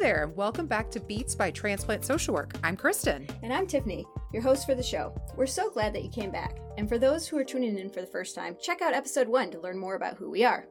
There, 0.00 0.24
and 0.24 0.34
welcome 0.34 0.66
back 0.66 0.90
to 0.92 0.98
Beats 1.00 1.34
by 1.34 1.50
Transplant 1.50 2.06
Social 2.06 2.32
Work. 2.32 2.54
I'm 2.64 2.74
Kristin. 2.74 3.30
And 3.42 3.52
I'm 3.52 3.66
Tiffany, 3.66 4.06
your 4.32 4.42
host 4.42 4.64
for 4.64 4.74
the 4.74 4.82
show. 4.82 5.14
We're 5.36 5.44
so 5.44 5.68
glad 5.68 5.92
that 5.92 6.02
you 6.02 6.08
came 6.08 6.30
back. 6.30 6.56
And 6.78 6.88
for 6.88 6.96
those 6.96 7.28
who 7.28 7.36
are 7.36 7.44
tuning 7.44 7.78
in 7.78 7.90
for 7.90 8.00
the 8.00 8.06
first 8.06 8.34
time, 8.34 8.56
check 8.58 8.80
out 8.80 8.94
episode 8.94 9.28
one 9.28 9.50
to 9.50 9.60
learn 9.60 9.78
more 9.78 9.96
about 9.96 10.16
who 10.16 10.30
we 10.30 10.42
are. 10.42 10.66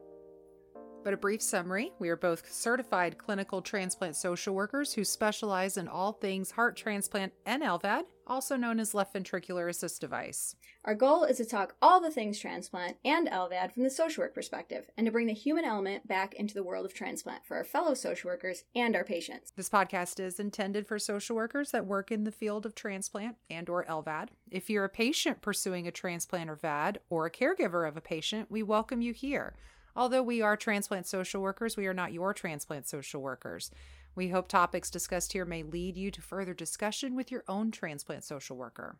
But 1.02 1.14
a 1.14 1.16
brief 1.16 1.40
summary 1.40 1.92
we 1.98 2.10
are 2.10 2.16
both 2.16 2.52
certified 2.52 3.16
clinical 3.16 3.62
transplant 3.62 4.16
social 4.16 4.54
workers 4.54 4.92
who 4.92 5.04
specialize 5.04 5.78
in 5.78 5.88
all 5.88 6.12
things 6.12 6.50
heart 6.50 6.76
transplant 6.76 7.32
and 7.46 7.62
LVAD, 7.62 8.02
also 8.26 8.54
known 8.56 8.78
as 8.78 8.92
left 8.92 9.14
ventricular 9.14 9.68
assist 9.70 10.02
device. 10.02 10.56
Our 10.84 10.94
goal 10.94 11.24
is 11.24 11.38
to 11.38 11.46
talk 11.46 11.74
all 11.80 12.00
the 12.00 12.10
things 12.10 12.38
transplant 12.38 12.98
and 13.02 13.28
LVAD 13.28 13.72
from 13.72 13.82
the 13.82 13.90
social 13.90 14.22
work 14.22 14.34
perspective 14.34 14.90
and 14.96 15.06
to 15.06 15.10
bring 15.10 15.26
the 15.26 15.32
human 15.32 15.64
element 15.64 16.06
back 16.06 16.34
into 16.34 16.52
the 16.52 16.62
world 16.62 16.84
of 16.84 16.92
transplant 16.92 17.46
for 17.46 17.56
our 17.56 17.64
fellow 17.64 17.94
social 17.94 18.28
workers 18.28 18.64
and 18.74 18.94
our 18.94 19.04
patients. 19.04 19.52
This 19.56 19.70
podcast 19.70 20.20
is 20.20 20.38
intended 20.38 20.86
for 20.86 20.98
social 20.98 21.34
workers 21.34 21.70
that 21.70 21.86
work 21.86 22.12
in 22.12 22.24
the 22.24 22.32
field 22.32 22.66
of 22.66 22.74
transplant 22.74 23.36
and 23.48 23.70
or 23.70 23.86
LVAD. 23.86 24.28
If 24.50 24.68
you're 24.68 24.84
a 24.84 24.90
patient 24.90 25.40
pursuing 25.40 25.86
a 25.88 25.92
transplant 25.92 26.50
or 26.50 26.56
VAD 26.56 26.98
or 27.08 27.24
a 27.24 27.30
caregiver 27.30 27.88
of 27.88 27.96
a 27.96 28.02
patient, 28.02 28.50
we 28.50 28.62
welcome 28.62 29.00
you 29.00 29.14
here. 29.14 29.54
Although 29.96 30.22
we 30.22 30.40
are 30.42 30.56
transplant 30.56 31.06
social 31.06 31.42
workers, 31.42 31.76
we 31.76 31.86
are 31.86 31.94
not 31.94 32.12
your 32.12 32.32
transplant 32.32 32.88
social 32.88 33.20
workers. 33.20 33.70
We 34.14 34.28
hope 34.28 34.48
topics 34.48 34.90
discussed 34.90 35.32
here 35.32 35.44
may 35.44 35.62
lead 35.62 35.96
you 35.96 36.10
to 36.10 36.22
further 36.22 36.54
discussion 36.54 37.14
with 37.14 37.30
your 37.30 37.44
own 37.48 37.70
transplant 37.70 38.24
social 38.24 38.56
worker. 38.56 38.96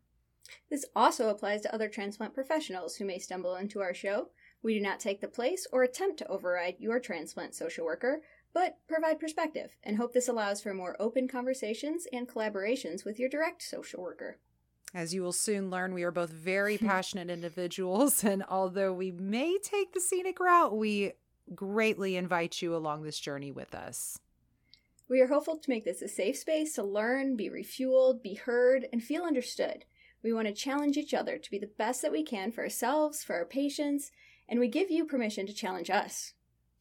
This 0.69 0.85
also 0.97 1.29
applies 1.29 1.63
to 1.63 1.75
other 1.75 1.89
transplant 1.89 2.35
professionals 2.35 2.97
who 2.97 3.05
may 3.05 3.19
stumble 3.19 3.57
into 3.57 3.81
our 3.81 3.95
show. 3.95 4.31
We 4.63 4.75
do 4.75 4.81
not 4.81 5.01
take 5.01 5.21
the 5.21 5.29
place 5.29 5.67
or 5.73 5.83
attempt 5.83 6.19
to 6.19 6.29
override 6.29 6.77
your 6.79 7.01
transplant 7.01 7.55
social 7.55 7.85
worker, 7.85 8.23
but 8.53 8.79
provide 8.89 9.21
perspective 9.21 9.77
and 9.85 9.97
hope 9.97 10.13
this 10.13 10.29
allows 10.29 10.61
for 10.61 10.75
more 10.75 10.97
open 10.99 11.29
conversations 11.29 12.07
and 12.13 12.29
collaborations 12.29 13.05
with 13.05 13.19
your 13.19 13.29
direct 13.29 13.63
social 13.63 14.03
worker. 14.03 14.39
As 14.93 15.15
you 15.15 15.23
will 15.23 15.33
soon 15.33 15.71
learn, 15.71 15.95
we 15.95 16.03
are 16.03 16.11
both 16.11 16.31
very 16.31 16.77
passionate 16.79 17.31
individuals, 17.31 18.25
and 18.25 18.45
although 18.49 18.93
we 18.93 19.11
may 19.13 19.59
take 19.59 19.93
the 19.93 20.01
scenic 20.01 20.41
route, 20.41 20.77
we 20.77 21.13
greatly 21.55 22.17
invite 22.17 22.63
you 22.63 22.75
along 22.75 23.03
this 23.03 23.19
journey 23.19 23.51
with 23.51 23.75
us. 23.75 24.19
We 25.09 25.21
are 25.21 25.27
hopeful 25.27 25.59
to 25.59 25.71
make 25.71 25.85
this 25.85 26.03
a 26.03 26.09
safe 26.09 26.37
space 26.37 26.75
to 26.75 26.85
learn, 26.85 27.37
be 27.37 27.51
refueled, 27.51 28.23
be 28.23 28.35
heard, 28.35 28.87
and 28.93 29.03
feel 29.03 29.25
understood. 29.25 29.85
We 30.23 30.33
want 30.33 30.47
to 30.47 30.55
challenge 30.55 30.97
each 30.97 31.15
other 31.15 31.39
to 31.39 31.51
be 31.51 31.59
the 31.59 31.67
best 31.67 32.03
that 32.03 32.13
we 32.13 32.23
can 32.23 32.53
for 32.53 32.63
ourselves, 32.63 33.25
for 33.25 33.35
our 33.35 33.45
patients, 33.45 34.13
and 34.49 34.61
we 34.61 34.69
give 34.69 34.91
you 34.91 35.05
permission 35.05 35.47
to 35.47 35.53
challenge 35.53 35.91
us. 35.91 36.35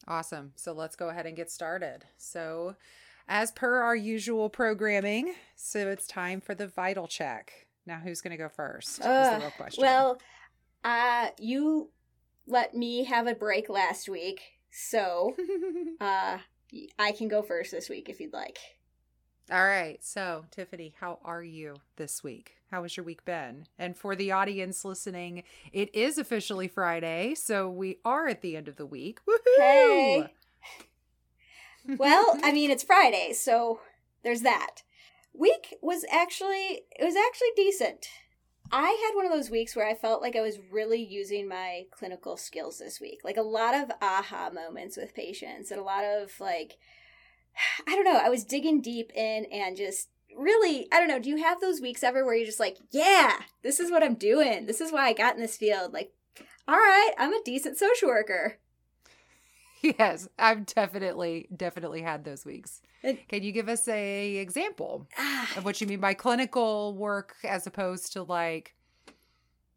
Awesome. 0.07 0.51
So 0.55 0.73
let's 0.73 0.95
go 0.95 1.09
ahead 1.09 1.25
and 1.25 1.35
get 1.35 1.49
started. 1.49 2.05
So, 2.17 2.75
as 3.27 3.51
per 3.51 3.81
our 3.81 3.95
usual 3.95 4.49
programming, 4.49 5.33
so 5.55 5.87
it's 5.87 6.07
time 6.07 6.41
for 6.41 6.53
the 6.53 6.67
vital 6.67 7.07
check. 7.07 7.67
Now, 7.85 7.99
who's 8.03 8.21
going 8.21 8.31
to 8.31 8.37
go 8.37 8.49
first? 8.49 9.01
Uh, 9.01 9.35
the 9.35 9.39
real 9.39 9.51
question. 9.51 9.81
Well, 9.81 10.21
uh, 10.83 11.29
you 11.39 11.89
let 12.47 12.75
me 12.75 13.05
have 13.05 13.27
a 13.27 13.35
break 13.35 13.69
last 13.69 14.09
week, 14.09 14.41
so 14.71 15.35
uh, 16.01 16.37
I 16.97 17.11
can 17.11 17.27
go 17.27 17.41
first 17.41 17.71
this 17.71 17.89
week 17.89 18.09
if 18.09 18.19
you'd 18.19 18.33
like. 18.33 18.59
All 19.51 19.65
right. 19.65 19.97
So, 20.03 20.45
Tiffany, 20.51 20.93
how 20.99 21.19
are 21.23 21.41
you 21.41 21.77
this 21.95 22.23
week? 22.23 22.53
How 22.69 22.83
has 22.83 22.95
your 22.95 23.03
week 23.03 23.25
been? 23.25 23.65
And 23.79 23.97
for 23.97 24.15
the 24.15 24.31
audience 24.31 24.85
listening, 24.85 25.43
it 25.73 25.93
is 25.95 26.19
officially 26.19 26.67
Friday, 26.67 27.33
so 27.33 27.67
we 27.67 27.97
are 28.05 28.27
at 28.27 28.41
the 28.41 28.55
end 28.55 28.67
of 28.67 28.75
the 28.75 28.85
week. 28.85 29.19
Woohoo! 29.27 29.57
Hey. 29.57 30.33
well, 31.97 32.37
I 32.43 32.51
mean, 32.53 32.69
it's 32.69 32.83
Friday, 32.83 33.33
so 33.33 33.79
there's 34.23 34.41
that 34.41 34.83
week 35.39 35.75
was 35.81 36.05
actually 36.11 36.81
it 36.91 37.03
was 37.03 37.15
actually 37.15 37.49
decent. 37.55 38.07
I 38.71 38.89
had 39.07 39.15
one 39.15 39.25
of 39.25 39.31
those 39.31 39.49
weeks 39.49 39.75
where 39.75 39.87
I 39.87 39.95
felt 39.95 40.21
like 40.21 40.35
I 40.35 40.41
was 40.41 40.59
really 40.71 41.03
using 41.03 41.47
my 41.47 41.85
clinical 41.91 42.37
skills 42.37 42.77
this 42.77 43.01
week. 43.01 43.21
Like 43.23 43.37
a 43.37 43.41
lot 43.41 43.73
of 43.73 43.91
aha 44.01 44.51
moments 44.53 44.95
with 44.95 45.15
patients 45.15 45.71
and 45.71 45.79
a 45.79 45.83
lot 45.83 46.03
of 46.03 46.39
like 46.39 46.77
I 47.87 47.95
don't 47.95 48.05
know, 48.05 48.21
I 48.23 48.29
was 48.29 48.43
digging 48.43 48.81
deep 48.81 49.11
in 49.15 49.45
and 49.45 49.75
just 49.75 50.09
really, 50.37 50.87
I 50.91 50.99
don't 50.99 51.07
know, 51.07 51.19
do 51.19 51.29
you 51.29 51.37
have 51.37 51.59
those 51.59 51.81
weeks 51.81 52.03
ever 52.03 52.23
where 52.23 52.35
you're 52.35 52.45
just 52.45 52.59
like, 52.59 52.77
yeah, 52.91 53.39
this 53.63 53.79
is 53.79 53.91
what 53.91 54.03
I'm 54.03 54.15
doing. 54.15 54.65
This 54.65 54.81
is 54.81 54.91
why 54.91 55.07
I 55.07 55.13
got 55.13 55.35
in 55.35 55.41
this 55.41 55.57
field. 55.57 55.93
Like, 55.93 56.11
all 56.67 56.77
right, 56.77 57.11
I'm 57.17 57.33
a 57.33 57.43
decent 57.43 57.77
social 57.77 58.09
worker. 58.09 58.59
Yes, 59.81 60.27
I've 60.37 60.65
definitely 60.65 61.47
definitely 61.55 62.01
had 62.01 62.23
those 62.23 62.45
weeks. 62.45 62.81
Can 63.01 63.43
you 63.43 63.51
give 63.51 63.69
us 63.69 63.87
a 63.87 64.37
example 64.37 65.07
ah. 65.17 65.49
of 65.55 65.65
what 65.65 65.79
you 65.79 65.87
mean 65.87 65.99
by 65.99 66.13
clinical 66.13 66.93
work 66.95 67.35
as 67.43 67.65
opposed 67.65 68.13
to 68.13 68.23
like 68.23 68.75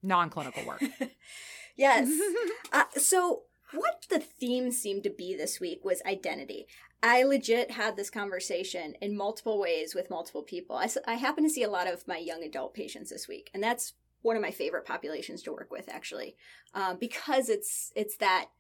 non-clinical 0.03 0.65
work? 0.67 0.83
yes. 1.77 2.11
uh, 2.73 2.85
so 2.97 3.43
what 3.73 4.07
the 4.11 4.19
theme 4.19 4.71
seemed 4.71 5.05
to 5.05 5.11
be 5.11 5.37
this 5.37 5.61
week 5.61 5.85
was 5.85 6.03
identity. 6.05 6.67
I 7.03 7.25
legit 7.25 7.73
had 7.73 7.97
this 7.97 8.11
conversation 8.11 8.95
in 9.01 9.17
multiple 9.17 9.59
ways 9.59 9.95
with 9.95 10.11
multiple 10.11 10.43
people. 10.43 10.77
I, 10.77 10.89
I 11.07 11.15
happen 11.15 11.43
to 11.45 11.51
see 11.51 11.63
a 11.63 11.71
lot 11.71 11.89
of 11.89 12.07
my 12.07 12.19
young 12.19 12.45
adult 12.45 12.75
patients 12.75 13.11
this 13.11 13.27
week, 13.27 13.51
and 13.55 13.63
that's 13.63 13.95
one 14.23 14.37
of 14.37 14.43
my 14.43 14.53
favorite 14.53 14.85
populations 14.85 15.43
to 15.43 15.53
work 15.53 15.73
with, 15.73 15.89
actually, 15.89 16.37
um, 16.75 16.99
because 17.01 17.49
it's 17.49 17.93
it's 17.97 18.17
that 18.19 18.51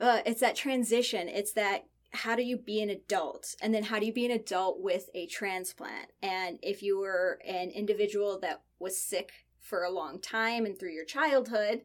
uh, 0.00 0.20
it's 0.24 0.40
that 0.40 0.56
transition. 0.56 1.28
It's 1.28 1.52
that 1.52 1.86
how 2.10 2.34
do 2.34 2.42
you 2.42 2.56
be 2.56 2.80
an 2.80 2.90
adult 2.90 3.54
and 3.60 3.74
then 3.74 3.84
how 3.84 3.98
do 3.98 4.06
you 4.06 4.12
be 4.12 4.24
an 4.24 4.30
adult 4.32 4.80
with 4.80 5.10
a 5.14 5.26
transplant 5.26 6.10
and 6.22 6.58
if 6.62 6.82
you 6.82 6.98
were 6.98 7.38
an 7.46 7.70
individual 7.70 8.38
that 8.40 8.62
was 8.78 9.00
sick 9.00 9.30
for 9.60 9.84
a 9.84 9.90
long 9.90 10.18
time 10.18 10.64
and 10.64 10.78
through 10.78 10.92
your 10.92 11.04
childhood 11.04 11.82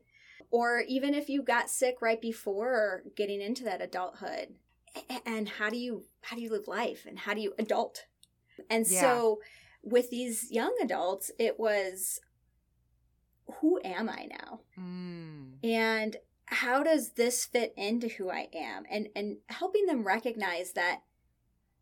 or 0.50 0.84
even 0.88 1.14
if 1.14 1.28
you 1.28 1.42
got 1.42 1.70
sick 1.70 2.02
right 2.02 2.22
before 2.22 3.04
getting 3.16 3.42
into 3.42 3.64
that 3.64 3.82
adulthood 3.82 4.56
and 5.26 5.50
how 5.50 5.70
do 5.70 5.78
you 5.78 6.04
how 6.22 6.36
do 6.36 6.42
you 6.42 6.50
live 6.50 6.68
life 6.68 7.06
and 7.08 7.20
how 7.20 7.34
do 7.34 7.42
you 7.42 7.54
adult 7.60 8.06
and 8.70 8.86
yeah. 8.88 9.02
so 9.02 9.40
with 9.82 10.10
these 10.10 10.50
young 10.52 10.74
adults 10.82 11.32
it 11.38 11.60
was 11.60 12.22
who 13.60 13.78
am 13.84 14.08
i 14.08 14.26
now 14.30 14.62
mm. 14.80 15.52
and 15.64 16.16
how 16.46 16.84
does 16.84 17.12
this 17.12 17.46
fit 17.46 17.74
into 17.78 18.08
who 18.08 18.30
I 18.30 18.48
am? 18.54 18.84
And 18.90 19.10
and 19.16 19.38
helping 19.48 19.86
them 19.86 20.06
recognize 20.06 20.74
that 20.74 21.02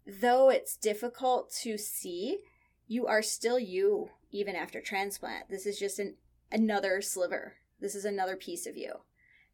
though 0.06 0.50
it's 0.50 0.76
difficult 0.76 1.54
to 1.62 1.78
see, 1.78 2.40
you 2.88 3.08
are 3.08 3.22
still 3.22 3.60
you 3.60 4.10
even 4.32 4.56
after 4.56 4.82
transplant. 4.82 5.50
This 5.50 5.66
is 5.66 5.80
just 5.80 6.00
an 6.00 6.16
another 6.52 7.02
sliver. 7.02 7.56
This 7.80 7.96
is 7.96 8.06
another 8.06 8.36
piece 8.36 8.66
of 8.66 8.78
you. 8.78 8.94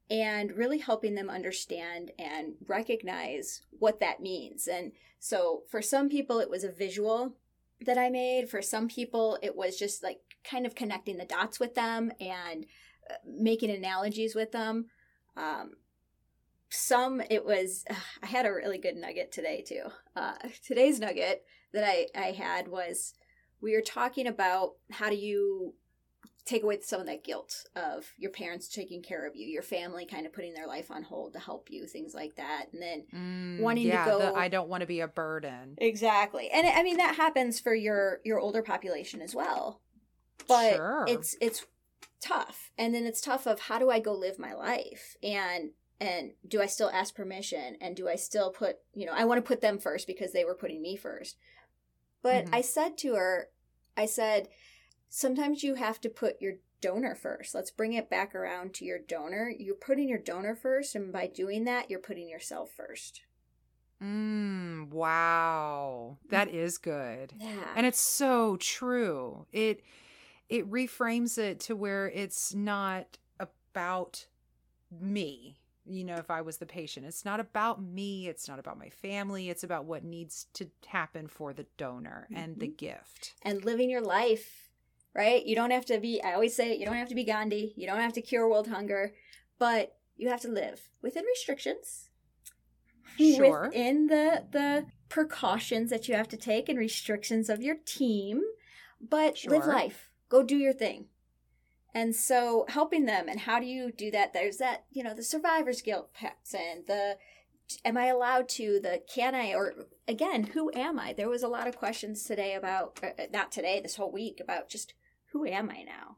And 0.09 0.53
really 0.53 0.77
helping 0.77 1.15
them 1.15 1.29
understand 1.29 2.11
and 2.17 2.53
recognize 2.65 3.61
what 3.77 3.99
that 3.99 4.21
means. 4.21 4.67
And 4.67 4.93
so 5.19 5.63
for 5.69 5.81
some 5.81 6.09
people 6.09 6.39
it 6.39 6.49
was 6.49 6.63
a 6.63 6.71
visual 6.71 7.35
that 7.81 7.97
I 7.97 8.09
made. 8.09 8.49
For 8.49 8.61
some 8.61 8.87
people 8.87 9.37
it 9.41 9.55
was 9.55 9.77
just 9.77 10.03
like 10.03 10.19
kind 10.43 10.65
of 10.65 10.75
connecting 10.75 11.17
the 11.17 11.25
dots 11.25 11.59
with 11.59 11.75
them 11.75 12.11
and 12.19 12.65
uh, 13.09 13.15
making 13.25 13.69
analogies 13.69 14.33
with 14.33 14.51
them 14.51 14.85
um, 15.37 15.71
some 16.69 17.21
it 17.29 17.45
was 17.45 17.85
i 18.23 18.25
had 18.25 18.45
a 18.45 18.51
really 18.51 18.77
good 18.77 18.95
nugget 18.95 19.31
today 19.31 19.63
too. 19.65 19.83
Uh, 20.15 20.33
today's 20.65 20.99
nugget 20.99 21.43
that 21.73 21.83
I, 21.83 22.07
I 22.15 22.31
had 22.31 22.67
was 22.67 23.13
we 23.61 23.73
were 23.73 23.81
talking 23.81 24.27
about 24.27 24.73
how 24.91 25.09
do 25.09 25.15
you 25.15 25.73
take 26.45 26.63
away 26.63 26.79
some 26.81 27.01
of 27.01 27.07
that 27.07 27.25
guilt 27.25 27.65
of 27.75 28.05
your 28.17 28.31
parents 28.31 28.69
taking 28.69 29.01
care 29.01 29.27
of 29.27 29.35
you 29.35 29.45
your 29.45 29.61
family 29.61 30.05
kind 30.05 30.25
of 30.25 30.31
putting 30.31 30.53
their 30.53 30.67
life 30.67 30.89
on 30.89 31.03
hold 31.03 31.33
to 31.33 31.39
help 31.39 31.67
you 31.69 31.85
things 31.85 32.13
like 32.13 32.35
that 32.37 32.67
and 32.71 32.81
then 32.81 33.03
mm, 33.13 33.59
wanting 33.61 33.87
yeah, 33.87 34.05
to 34.05 34.11
go 34.11 34.19
the, 34.19 34.33
i 34.33 34.47
don't 34.47 34.69
want 34.69 34.79
to 34.79 34.87
be 34.87 35.01
a 35.01 35.07
burden. 35.07 35.75
Exactly 35.77 36.49
and 36.49 36.65
i 36.65 36.83
mean 36.83 36.97
that 36.97 37.15
happens 37.15 37.59
for 37.59 37.75
your 37.75 38.19
your 38.23 38.39
older 38.39 38.61
population 38.61 39.21
as 39.21 39.35
well. 39.35 39.81
But 40.47 40.75
sure. 40.75 41.05
it's 41.07 41.35
it's 41.41 41.65
tough 42.21 42.71
and 42.77 42.93
then 42.93 43.05
it's 43.05 43.21
tough 43.21 43.45
of 43.45 43.61
how 43.61 43.77
do 43.77 43.89
i 43.89 43.99
go 43.99 44.13
live 44.13 44.39
my 44.39 44.53
life 44.53 45.15
and 45.21 45.71
and 45.99 46.31
do 46.47 46.61
i 46.61 46.65
still 46.65 46.89
ask 46.89 47.15
permission 47.15 47.75
and 47.79 47.95
do 47.95 48.07
i 48.07 48.15
still 48.15 48.51
put 48.51 48.77
you 48.93 49.05
know 49.05 49.13
i 49.13 49.23
want 49.23 49.37
to 49.37 49.47
put 49.47 49.61
them 49.61 49.77
first 49.77 50.07
because 50.07 50.33
they 50.33 50.45
were 50.45 50.55
putting 50.55 50.81
me 50.81 50.95
first 50.95 51.37
but 52.23 52.45
mm-hmm. 52.45 52.55
i 52.55 52.61
said 52.61 52.97
to 52.97 53.15
her 53.15 53.49
i 53.95 54.05
said 54.05 54.47
sometimes 55.09 55.63
you 55.63 55.75
have 55.75 56.01
to 56.01 56.09
put 56.09 56.41
your 56.41 56.53
donor 56.81 57.15
first 57.15 57.53
let's 57.53 57.71
bring 57.71 57.93
it 57.93 58.09
back 58.09 58.33
around 58.35 58.73
to 58.73 58.85
your 58.85 58.99
donor 58.99 59.51
you're 59.57 59.75
putting 59.75 60.09
your 60.09 60.19
donor 60.19 60.55
first 60.55 60.95
and 60.95 61.11
by 61.13 61.27
doing 61.27 61.65
that 61.65 61.89
you're 61.89 61.99
putting 61.99 62.29
yourself 62.29 62.71
first 62.75 63.21
Mm, 64.03 64.91
wow. 64.91 66.17
That 66.29 66.49
is 66.49 66.77
good. 66.77 67.33
Yeah. 67.39 67.73
And 67.75 67.85
it's 67.85 67.99
so 67.99 68.57
true. 68.57 69.45
It 69.51 69.81
it 70.49 70.69
reframes 70.69 71.37
it 71.37 71.59
to 71.61 71.75
where 71.75 72.09
it's 72.09 72.53
not 72.53 73.17
about 73.39 74.27
me 74.91 75.57
you 75.89 76.03
know, 76.03 76.15
if 76.15 76.29
I 76.29 76.41
was 76.41 76.57
the 76.57 76.65
patient. 76.65 77.05
It's 77.05 77.25
not 77.25 77.39
about 77.39 77.81
me, 77.81 78.27
it's 78.27 78.47
not 78.47 78.59
about 78.59 78.77
my 78.77 78.89
family, 78.89 79.49
it's 79.49 79.63
about 79.63 79.85
what 79.85 80.03
needs 80.03 80.47
to 80.53 80.69
happen 80.85 81.27
for 81.27 81.53
the 81.53 81.65
donor 81.77 82.27
mm-hmm. 82.31 82.43
and 82.43 82.59
the 82.59 82.67
gift. 82.67 83.33
And 83.41 83.63
living 83.63 83.89
your 83.89 84.01
life, 84.01 84.69
right? 85.13 85.45
You 85.45 85.55
don't 85.55 85.71
have 85.71 85.85
to 85.85 85.99
be, 85.99 86.21
I 86.21 86.33
always 86.33 86.55
say, 86.55 86.75
you 86.75 86.85
don't 86.85 86.95
have 86.95 87.09
to 87.09 87.15
be 87.15 87.23
Gandhi, 87.23 87.73
you 87.75 87.87
don't 87.87 87.99
have 87.99 88.13
to 88.13 88.21
cure 88.21 88.49
world 88.49 88.67
hunger, 88.67 89.13
but 89.59 89.95
you 90.15 90.29
have 90.29 90.41
to 90.41 90.49
live 90.49 90.89
within 91.01 91.23
restrictions. 91.25 92.09
Sure. 93.17 93.67
Within 93.67 94.07
the 94.07 94.43
the 94.51 94.85
precautions 95.09 95.89
that 95.89 96.07
you 96.07 96.13
have 96.13 96.27
to 96.27 96.37
take 96.37 96.69
and 96.69 96.77
restrictions 96.77 97.49
of 97.49 97.63
your 97.63 97.77
team, 97.85 98.43
but 99.01 99.37
sure. 99.37 99.53
live 99.53 99.65
life. 99.65 100.06
Go 100.29 100.43
do 100.43 100.57
your 100.57 100.73
thing. 100.73 101.05
And 101.93 102.15
so 102.15 102.65
helping 102.69 103.05
them 103.05 103.27
and 103.27 103.41
how 103.41 103.59
do 103.59 103.65
you 103.65 103.91
do 103.91 104.11
that? 104.11 104.33
There's 104.33 104.57
that, 104.57 104.85
you 104.91 105.03
know, 105.03 105.13
the 105.13 105.23
survivor's 105.23 105.81
guilt 105.81 106.13
pets 106.13 106.53
and 106.53 106.85
the 106.85 107.17
am 107.83 107.97
I 107.97 108.05
allowed 108.05 108.47
to 108.49 108.79
the 108.79 109.01
can 109.13 109.35
I 109.35 109.53
or 109.53 109.87
again, 110.07 110.43
who 110.53 110.71
am 110.75 110.99
I? 110.99 111.13
There 111.13 111.29
was 111.29 111.43
a 111.43 111.47
lot 111.47 111.67
of 111.67 111.77
questions 111.77 112.23
today 112.23 112.53
about 112.53 112.99
uh, 113.01 113.07
uh, 113.19 113.25
not 113.31 113.51
today, 113.51 113.79
this 113.81 113.95
whole 113.95 114.11
week 114.11 114.39
about 114.41 114.69
just 114.69 114.93
who 115.31 115.45
am 115.45 115.69
I 115.69 115.83
now? 115.83 116.17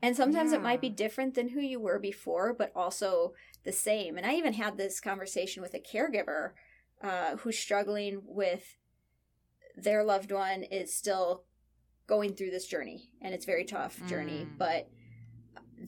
And 0.00 0.16
sometimes 0.16 0.52
yeah. 0.52 0.58
it 0.58 0.62
might 0.62 0.80
be 0.80 0.90
different 0.90 1.34
than 1.34 1.50
who 1.50 1.60
you 1.60 1.80
were 1.80 1.98
before, 1.98 2.52
but 2.52 2.72
also 2.74 3.34
the 3.64 3.72
same. 3.72 4.16
And 4.16 4.24
I 4.24 4.34
even 4.34 4.52
had 4.52 4.76
this 4.76 5.00
conversation 5.00 5.62
with 5.62 5.74
a 5.74 5.80
caregiver 5.80 6.52
uh, 7.02 7.36
who's 7.38 7.58
struggling 7.58 8.22
with 8.24 8.76
their 9.76 10.04
loved 10.04 10.32
one 10.32 10.62
is 10.64 10.94
still 10.94 11.44
going 12.08 12.34
through 12.34 12.50
this 12.50 12.66
journey 12.66 13.10
and 13.22 13.34
it's 13.34 13.44
very 13.44 13.64
tough 13.64 14.04
journey 14.08 14.46
mm. 14.46 14.58
but 14.58 14.88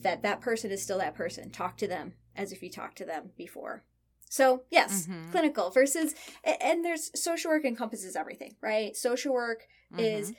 that 0.03 0.23
that 0.23 0.41
person 0.41 0.71
is 0.71 0.83
still 0.83 0.99
that 0.99 1.15
person 1.15 1.51
talk 1.51 1.77
to 1.77 1.89
them 1.89 2.13
as 2.37 2.53
if 2.53 2.63
you 2.63 2.71
talked 2.71 2.99
to 2.99 3.05
them 3.05 3.31
before 3.37 3.83
so 4.29 4.63
yes 4.71 5.07
mm-hmm. 5.07 5.31
clinical 5.31 5.71
versus 5.71 6.15
and 6.61 6.85
there's 6.85 7.11
social 7.21 7.51
work 7.51 7.65
encompasses 7.65 8.15
everything 8.15 8.55
right 8.61 8.95
social 8.97 9.33
work 9.33 9.67
mm-hmm. 9.93 10.01
is 10.01 10.33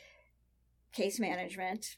case 0.93 1.19
management 1.19 1.97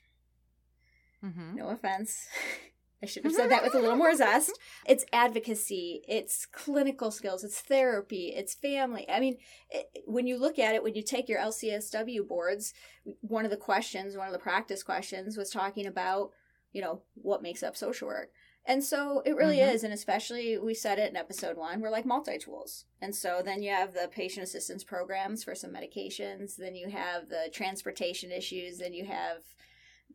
mm-hmm. 1.24 1.56
no 1.58 1.68
offense 1.68 2.28
I 3.04 3.06
should 3.06 3.26
have 3.26 3.34
said 3.34 3.52
that 3.52 3.64
with 3.64 3.76
a 3.76 3.80
little 3.80 3.98
more 3.98 4.16
zest. 4.16 4.58
It's 4.88 5.06
advocacy, 5.14 6.02
it's 6.08 6.46
clinical 6.46 7.12
skills, 7.12 7.44
it's 7.44 7.60
therapy, 7.60 8.34
it's 8.36 8.54
family. 8.54 9.06
I 9.10 9.20
mean, 9.20 9.38
it, 9.70 10.04
when 10.06 10.26
you 10.26 10.38
look 10.38 10.58
at 10.58 10.76
it, 10.76 10.84
when 10.84 10.96
you 10.96 11.04
take 11.04 11.30
your 11.30 11.40
LCSW 11.40 12.28
boards, 12.28 12.74
one 13.22 13.46
of 13.46 13.52
the 13.52 13.58
questions, 13.58 14.18
one 14.18 14.28
of 14.28 14.34
the 14.34 14.40
practice 14.40 14.84
questions 14.84 15.38
was 15.38 15.50
talking 15.50 15.86
about, 15.86 16.32
you 16.72 16.82
know, 16.82 17.02
what 17.16 17.42
makes 17.42 17.62
up 17.62 17.76
social 17.78 18.08
work. 18.08 18.30
And 18.66 18.84
so 18.84 19.22
it 19.26 19.36
really 19.36 19.58
mm-hmm. 19.58 19.76
is. 19.76 19.84
And 19.84 19.94
especially, 19.94 20.58
we 20.58 20.74
said 20.74 21.00
it 21.00 21.10
in 21.10 21.18
episode 21.18 21.58
one, 21.58 21.82
we're 21.82 21.90
like 21.90 22.06
multi 22.06 22.38
tools. 22.38 22.86
And 23.02 23.14
so 23.14 23.42
then 23.44 23.62
you 23.62 23.72
have 23.72 23.94
the 23.94 24.10
patient 24.12 24.46
assistance 24.46 24.84
programs 24.84 25.44
for 25.44 25.56
some 25.56 25.72
medications, 25.72 26.56
then 26.56 26.76
you 26.76 26.90
have 26.90 27.30
the 27.30 27.50
transportation 27.52 28.32
issues, 28.32 28.78
then 28.78 28.94
you 28.94 29.06
have 29.06 29.44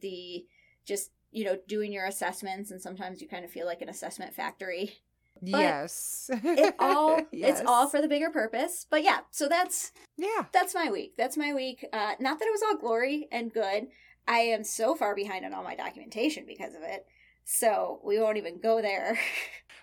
the 0.00 0.46
just 0.86 1.10
you 1.30 1.44
know, 1.44 1.58
doing 1.66 1.92
your 1.92 2.06
assessments, 2.06 2.70
and 2.70 2.80
sometimes 2.80 3.20
you 3.20 3.28
kind 3.28 3.44
of 3.44 3.50
feel 3.50 3.66
like 3.66 3.82
an 3.82 3.88
assessment 3.88 4.34
factory. 4.34 4.94
But 5.40 5.60
yes. 5.60 6.30
it 6.32 6.74
all 6.78 7.20
yes. 7.30 7.60
it's 7.60 7.68
all 7.68 7.88
for 7.88 8.00
the 8.00 8.08
bigger 8.08 8.30
purpose. 8.30 8.86
But 8.90 9.04
yeah, 9.04 9.20
so 9.30 9.48
that's 9.48 9.92
yeah. 10.16 10.46
That's 10.52 10.74
my 10.74 10.90
week. 10.90 11.14
That's 11.16 11.36
my 11.36 11.54
week. 11.54 11.86
Uh 11.92 12.14
not 12.18 12.38
that 12.38 12.46
it 12.46 12.52
was 12.52 12.62
all 12.66 12.76
glory 12.76 13.28
and 13.30 13.52
good. 13.52 13.88
I 14.26 14.38
am 14.38 14.64
so 14.64 14.94
far 14.94 15.14
behind 15.14 15.44
on 15.44 15.54
all 15.54 15.62
my 15.62 15.76
documentation 15.76 16.44
because 16.46 16.74
of 16.74 16.82
it. 16.82 17.06
So 17.44 18.00
we 18.04 18.20
won't 18.20 18.36
even 18.36 18.58
go 18.60 18.82
there. 18.82 19.18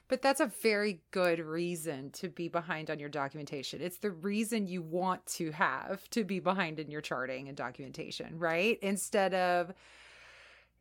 But 0.07 0.21
that's 0.21 0.39
a 0.39 0.51
very 0.62 1.01
good 1.09 1.39
reason 1.39 2.12
to 2.12 2.30
be 2.30 2.48
behind 2.48 2.91
on 2.91 3.00
your 3.00 3.09
documentation. 3.09 3.81
It's 3.81 3.98
the 3.98 4.12
reason 4.12 4.68
you 4.68 4.83
want 4.83 5.25
to 5.38 5.51
have 5.51 6.07
to 6.12 6.24
be 6.24 6.39
behind 6.39 6.80
in 6.80 6.91
your 6.91 7.01
charting 7.01 7.48
and 7.48 7.57
documentation, 7.57 8.38
right? 8.38 8.77
Instead 8.83 9.33
of 9.33 9.74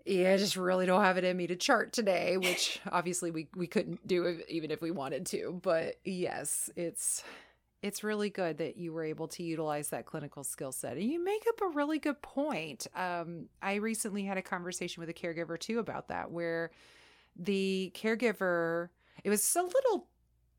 yeah, 0.05 0.35
I 0.35 0.37
just 0.37 0.57
really 0.57 0.87
don't 0.87 1.03
have 1.03 1.17
it 1.17 1.25
in 1.25 1.37
me 1.37 1.47
to 1.47 1.57
chart 1.57 1.93
today, 1.93 2.37
which 2.37 2.81
obviously 2.91 3.31
we 3.31 3.49
we 3.57 3.67
couldn't 3.67 4.07
do 4.07 4.41
even 4.49 4.71
if 4.71 4.83
we 4.83 4.91
wanted 4.91 5.27
to. 5.27 5.59
But 5.63 5.97
yes, 6.05 6.69
it's 6.77 7.25
it's 7.83 8.05
really 8.05 8.31
good 8.31 8.59
that 8.59 8.77
you 8.77 8.93
were 8.93 9.05
able 9.05 9.29
to 9.29 9.43
utilize 9.43 9.91
that 9.91 10.07
clinical 10.07 10.45
skill 10.45 10.73
set. 10.73 10.97
And 10.97 11.05
you 11.05 11.23
make 11.23 11.45
up 11.49 11.61
a 11.61 11.69
really 11.75 11.99
good 11.99 12.21
point. 12.23 12.87
Um, 12.97 13.47
I 13.61 13.75
recently 13.75 14.25
had 14.25 14.39
a 14.39 14.43
conversation 14.43 15.01
with 15.01 15.11
a 15.11 15.15
caregiver 15.15 15.59
too 15.59 15.79
about 15.79 16.09
that, 16.09 16.31
where 16.31 16.71
the 17.37 17.93
caregiver 17.95 18.89
it 19.23 19.31
was 19.31 19.57
a 19.57 19.63
little 19.63 20.09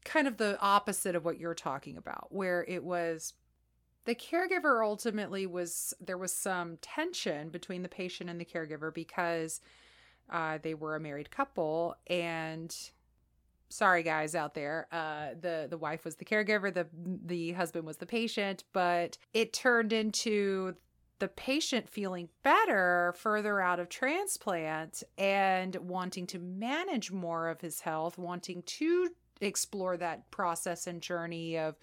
kind 0.05 0.27
of 0.27 0.37
the 0.37 0.59
opposite 0.59 1.15
of 1.15 1.23
what 1.23 1.39
you're 1.39 1.53
talking 1.53 1.97
about, 1.97 2.27
where 2.29 2.63
it 2.67 2.83
was 2.83 3.33
the 4.05 4.15
caregiver 4.15 4.85
ultimately 4.85 5.45
was 5.45 5.93
there 5.99 6.17
was 6.17 6.31
some 6.31 6.77
tension 6.77 7.49
between 7.49 7.83
the 7.83 7.89
patient 7.89 8.29
and 8.29 8.39
the 8.39 8.45
caregiver 8.45 8.93
because 8.93 9.61
uh, 10.29 10.57
they 10.61 10.73
were 10.73 10.95
a 10.95 10.99
married 10.99 11.29
couple 11.29 11.95
and 12.07 12.75
sorry 13.69 14.03
guys 14.03 14.35
out 14.35 14.53
there 14.53 14.87
uh, 14.91 15.29
the 15.39 15.67
the 15.69 15.77
wife 15.77 16.05
was 16.05 16.15
the 16.15 16.25
caregiver 16.25 16.73
the 16.73 16.87
the 17.25 17.51
husband 17.53 17.85
was 17.85 17.97
the 17.97 18.05
patient 18.05 18.63
but 18.73 19.17
it 19.33 19.53
turned 19.53 19.91
into 19.91 20.75
the 21.19 21.27
patient 21.29 21.89
feeling 21.89 22.29
better 22.43 23.13
further 23.17 23.61
out 23.61 23.79
of 23.79 23.89
transplant 23.89 25.01
and 25.17 25.75
wanting 25.77 26.27
to 26.27 26.39
manage 26.39 27.11
more 27.11 27.47
of 27.47 27.61
his 27.61 27.79
health 27.79 28.17
wanting 28.17 28.61
to 28.63 29.09
explore 29.41 29.97
that 29.97 30.29
process 30.31 30.87
and 30.87 31.01
journey 31.01 31.57
of 31.57 31.75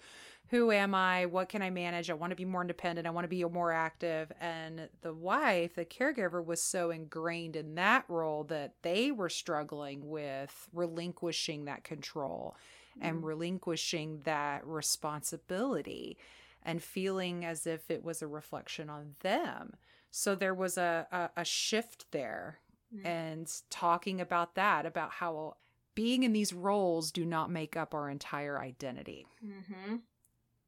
who 0.53 0.69
am 0.69 0.93
I? 0.93 1.25
What 1.25 1.49
can 1.49 1.63
I 1.63 1.71
manage? 1.71 2.11
I 2.11 2.13
want 2.13 2.29
to 2.29 2.35
be 2.35 2.45
more 2.45 2.61
independent. 2.61 3.07
I 3.07 3.09
want 3.09 3.23
to 3.23 3.27
be 3.27 3.43
more 3.43 3.71
active. 3.71 4.31
And 4.39 4.87
the 5.01 5.11
wife, 5.11 5.73
the 5.73 5.83
caregiver, 5.83 6.45
was 6.45 6.61
so 6.61 6.91
ingrained 6.91 7.55
in 7.55 7.73
that 7.73 8.05
role 8.07 8.43
that 8.43 8.75
they 8.83 9.09
were 9.09 9.29
struggling 9.29 10.11
with 10.11 10.69
relinquishing 10.71 11.65
that 11.65 11.83
control 11.83 12.55
mm-hmm. 12.95 13.07
and 13.07 13.23
relinquishing 13.23 14.21
that 14.25 14.63
responsibility 14.67 16.19
and 16.61 16.83
feeling 16.83 17.43
as 17.43 17.65
if 17.65 17.89
it 17.89 18.03
was 18.03 18.21
a 18.21 18.27
reflection 18.27 18.91
on 18.91 19.15
them. 19.21 19.73
So 20.11 20.35
there 20.35 20.53
was 20.53 20.77
a, 20.77 21.07
a, 21.11 21.41
a 21.41 21.45
shift 21.45 22.05
there 22.11 22.59
mm-hmm. 22.95 23.07
and 23.07 23.51
talking 23.71 24.21
about 24.21 24.53
that, 24.53 24.85
about 24.85 25.13
how 25.13 25.55
being 25.95 26.21
in 26.21 26.31
these 26.31 26.53
roles 26.53 27.11
do 27.11 27.25
not 27.25 27.49
make 27.49 27.75
up 27.75 27.95
our 27.95 28.07
entire 28.07 28.59
identity. 28.59 29.25
Mm-hmm 29.43 29.95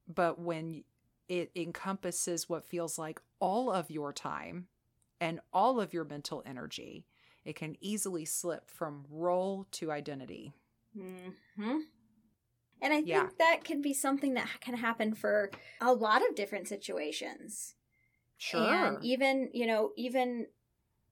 but 0.07 0.39
when 0.39 0.83
it 1.27 1.51
encompasses 1.55 2.47
what 2.49 2.65
feels 2.65 2.97
like 2.97 3.19
all 3.39 3.71
of 3.71 3.89
your 3.89 4.13
time 4.13 4.67
and 5.19 5.39
all 5.51 5.79
of 5.79 5.93
your 5.93 6.03
mental 6.03 6.43
energy, 6.45 7.05
it 7.43 7.55
can 7.55 7.75
easily 7.79 8.25
slip 8.25 8.69
from 8.69 9.05
role 9.09 9.67
to 9.71 9.91
identity. 9.91 10.53
Mm-hmm. 10.97 11.79
And 12.81 12.93
I 12.93 12.97
think 12.97 13.07
yeah. 13.07 13.27
that 13.39 13.63
can 13.63 13.81
be 13.81 13.93
something 13.93 14.33
that 14.35 14.47
can 14.59 14.75
happen 14.75 15.13
for 15.13 15.49
a 15.81 15.93
lot 15.93 16.27
of 16.27 16.35
different 16.35 16.67
situations. 16.67 17.75
Sure. 18.37 18.61
And 18.61 19.03
even, 19.03 19.49
you 19.53 19.65
know, 19.65 19.91
even 19.95 20.47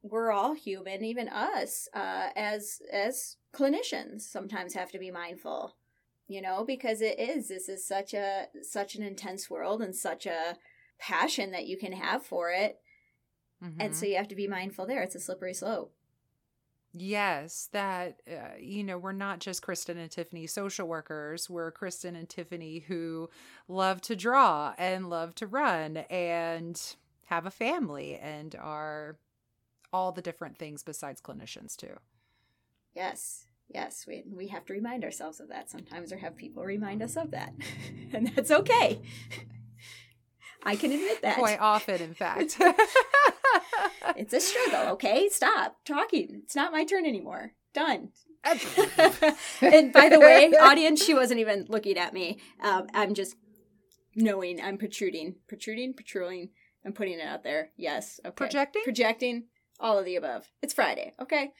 we're 0.01 0.31
all 0.31 0.53
human, 0.53 1.03
even 1.03 1.29
us, 1.29 1.87
uh, 1.93 2.29
as 2.35 2.81
as 2.91 3.37
clinicians 3.55 4.21
sometimes 4.21 4.73
have 4.73 4.91
to 4.91 4.99
be 4.99 5.09
mindful 5.09 5.75
you 6.27 6.41
know 6.41 6.63
because 6.65 7.01
it 7.01 7.19
is 7.19 7.47
this 7.47 7.69
is 7.69 7.85
such 7.85 8.13
a 8.13 8.47
such 8.61 8.95
an 8.95 9.03
intense 9.03 9.49
world 9.49 9.81
and 9.81 9.95
such 9.95 10.25
a 10.25 10.57
passion 10.99 11.51
that 11.51 11.67
you 11.67 11.77
can 11.77 11.93
have 11.93 12.25
for 12.25 12.51
it. 12.51 12.79
Mm-hmm. 13.63 13.79
and 13.79 13.95
so 13.95 14.03
mm-hmm. 14.03 14.11
you 14.11 14.17
have 14.17 14.27
to 14.27 14.35
be 14.35 14.47
mindful 14.47 14.85
there. 14.85 15.01
It's 15.03 15.15
a 15.15 15.21
slippery 15.21 15.53
slope. 15.53 15.93
Yes 16.91 17.69
that 17.71 18.21
uh, 18.29 18.57
you 18.59 18.83
know 18.83 18.97
we're 18.97 19.13
not 19.13 19.39
just 19.39 19.63
kristin 19.63 19.97
and 19.97 20.11
tiffany 20.11 20.47
social 20.47 20.87
workers. 20.87 21.49
We're 21.49 21.71
kristin 21.71 22.15
and 22.17 22.29
tiffany 22.29 22.79
who 22.79 23.29
love 23.67 24.01
to 24.01 24.15
draw 24.15 24.73
and 24.77 25.09
love 25.09 25.35
to 25.35 25.47
run 25.47 25.97
and 25.97 26.79
have 27.25 27.45
a 27.45 27.51
family 27.51 28.15
and 28.15 28.55
are 28.55 29.17
all 29.91 30.11
the 30.11 30.21
different 30.21 30.57
things 30.57 30.83
besides 30.83 31.21
clinicians 31.21 31.75
too. 31.75 31.97
Yes 32.95 33.45
Yes, 33.73 34.05
we, 34.07 34.23
we 34.31 34.47
have 34.49 34.65
to 34.65 34.73
remind 34.73 35.03
ourselves 35.03 35.39
of 35.39 35.49
that 35.49 35.69
sometimes 35.69 36.13
or 36.13 36.17
have 36.17 36.37
people 36.37 36.63
remind 36.63 37.01
us 37.01 37.17
of 37.17 37.31
that. 37.31 37.53
and 38.13 38.31
that's 38.35 38.51
okay. 38.51 39.01
I 40.65 40.75
can 40.75 40.91
admit 40.91 41.21
that. 41.23 41.37
Quite 41.37 41.59
often, 41.59 42.01
in 42.01 42.13
fact. 42.13 42.57
it's 44.15 44.33
a 44.33 44.39
struggle, 44.39 44.93
okay? 44.93 45.27
Stop 45.27 45.77
talking. 45.83 46.41
It's 46.43 46.55
not 46.55 46.71
my 46.71 46.85
turn 46.85 47.05
anymore. 47.05 47.53
Done. 47.73 48.09
and 49.61 49.91
by 49.91 50.07
the 50.09 50.19
way, 50.19 50.53
audience, 50.53 51.03
she 51.03 51.13
wasn't 51.13 51.39
even 51.39 51.65
looking 51.67 51.97
at 51.97 52.13
me. 52.13 52.39
Um, 52.61 52.87
I'm 52.93 53.13
just 53.13 53.35
knowing 54.15 54.61
I'm 54.61 54.77
protruding, 54.77 55.35
protruding, 55.47 55.95
protruding. 55.95 56.49
I'm 56.85 56.93
putting 56.93 57.19
it 57.19 57.25
out 57.25 57.43
there. 57.43 57.71
Yes. 57.75 58.19
Okay. 58.23 58.35
Projecting? 58.35 58.83
Projecting. 58.83 59.45
All 59.79 59.97
of 59.97 60.05
the 60.05 60.15
above. 60.15 60.45
It's 60.61 60.73
Friday, 60.73 61.13
okay? 61.19 61.51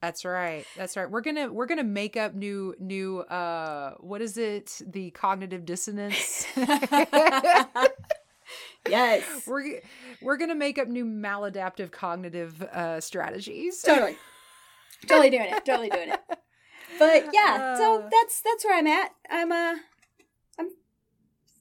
That's 0.00 0.24
right. 0.24 0.64
That's 0.76 0.96
right. 0.96 1.10
We're 1.10 1.22
gonna 1.22 1.52
we're 1.52 1.66
gonna 1.66 1.82
make 1.82 2.16
up 2.16 2.34
new 2.34 2.74
new 2.78 3.20
uh 3.20 3.94
what 3.98 4.22
is 4.22 4.38
it? 4.38 4.80
The 4.86 5.10
cognitive 5.10 5.64
dissonance. 5.64 6.46
yes. 8.88 9.24
we're 9.46 9.80
we're 10.22 10.36
gonna 10.36 10.54
make 10.54 10.78
up 10.78 10.86
new 10.88 11.04
maladaptive 11.04 11.90
cognitive 11.90 12.62
uh 12.62 13.00
strategies. 13.00 13.82
Totally. 13.82 14.16
totally 15.06 15.30
doing 15.30 15.46
it. 15.52 15.64
Totally 15.64 15.90
doing 15.90 16.10
it. 16.10 16.20
But 16.98 17.26
yeah, 17.32 17.76
so 17.76 18.02
Uh. 18.02 18.08
that's 18.10 18.40
that's 18.40 18.64
where 18.64 18.78
I'm 18.78 18.86
at. 18.86 19.10
I'm 19.30 19.50
uh 19.52 19.74
I'm 20.58 20.68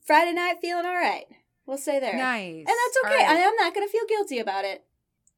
Friday 0.06 0.34
night 0.34 0.58
feeling 0.62 0.86
all 0.86 0.94
right. 0.96 1.26
We'll 1.66 1.78
say 1.78 2.00
there. 2.00 2.16
Nice. 2.16 2.58
And 2.60 2.68
that's 2.68 2.98
okay. 3.06 3.16
right. 3.16 3.28
I 3.30 3.40
am 3.40 3.56
not 3.56 3.74
gonna 3.74 3.88
feel 3.88 4.06
guilty 4.08 4.40
about 4.40 4.64
it. 4.64 4.84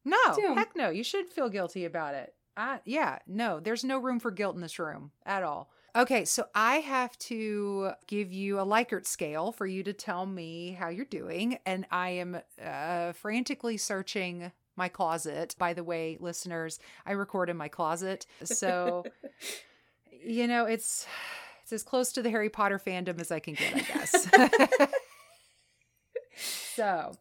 No, 0.04 0.16
Zoom. 0.34 0.56
heck 0.56 0.76
no. 0.76 0.90
You 0.90 1.02
should 1.02 1.28
feel 1.30 1.48
guilty 1.48 1.84
about 1.84 2.14
it. 2.14 2.34
Uh, 2.56 2.78
yeah, 2.84 3.18
no, 3.26 3.60
there's 3.60 3.84
no 3.84 3.98
room 3.98 4.20
for 4.20 4.30
guilt 4.30 4.54
in 4.54 4.60
this 4.60 4.78
room 4.78 5.12
at 5.24 5.42
all. 5.42 5.70
Okay, 5.96 6.24
so 6.24 6.44
I 6.54 6.76
have 6.76 7.18
to 7.18 7.92
give 8.06 8.32
you 8.32 8.60
a 8.60 8.64
Likert 8.64 9.06
scale 9.06 9.50
for 9.50 9.66
you 9.66 9.82
to 9.82 9.92
tell 9.92 10.24
me 10.24 10.76
how 10.78 10.88
you're 10.88 11.04
doing. 11.04 11.58
And 11.66 11.86
I 11.90 12.10
am 12.10 12.40
uh, 12.64 13.12
frantically 13.12 13.76
searching 13.76 14.52
my 14.76 14.88
closet. 14.88 15.56
By 15.58 15.74
the 15.74 15.82
way, 15.82 16.16
listeners, 16.20 16.78
I 17.04 17.12
record 17.12 17.50
in 17.50 17.56
my 17.56 17.68
closet. 17.68 18.26
So, 18.44 19.04
you 20.24 20.46
know, 20.46 20.64
it's. 20.66 21.06
It's 21.62 21.72
as 21.72 21.82
close 21.84 22.10
to 22.14 22.22
the 22.22 22.30
Harry 22.30 22.48
Potter 22.48 22.80
fandom 22.84 23.20
as 23.20 23.30
I 23.30 23.38
can 23.38 23.54
get, 23.54 23.76
I 23.76 23.80
guess. 23.80 24.28
so, 26.74 27.12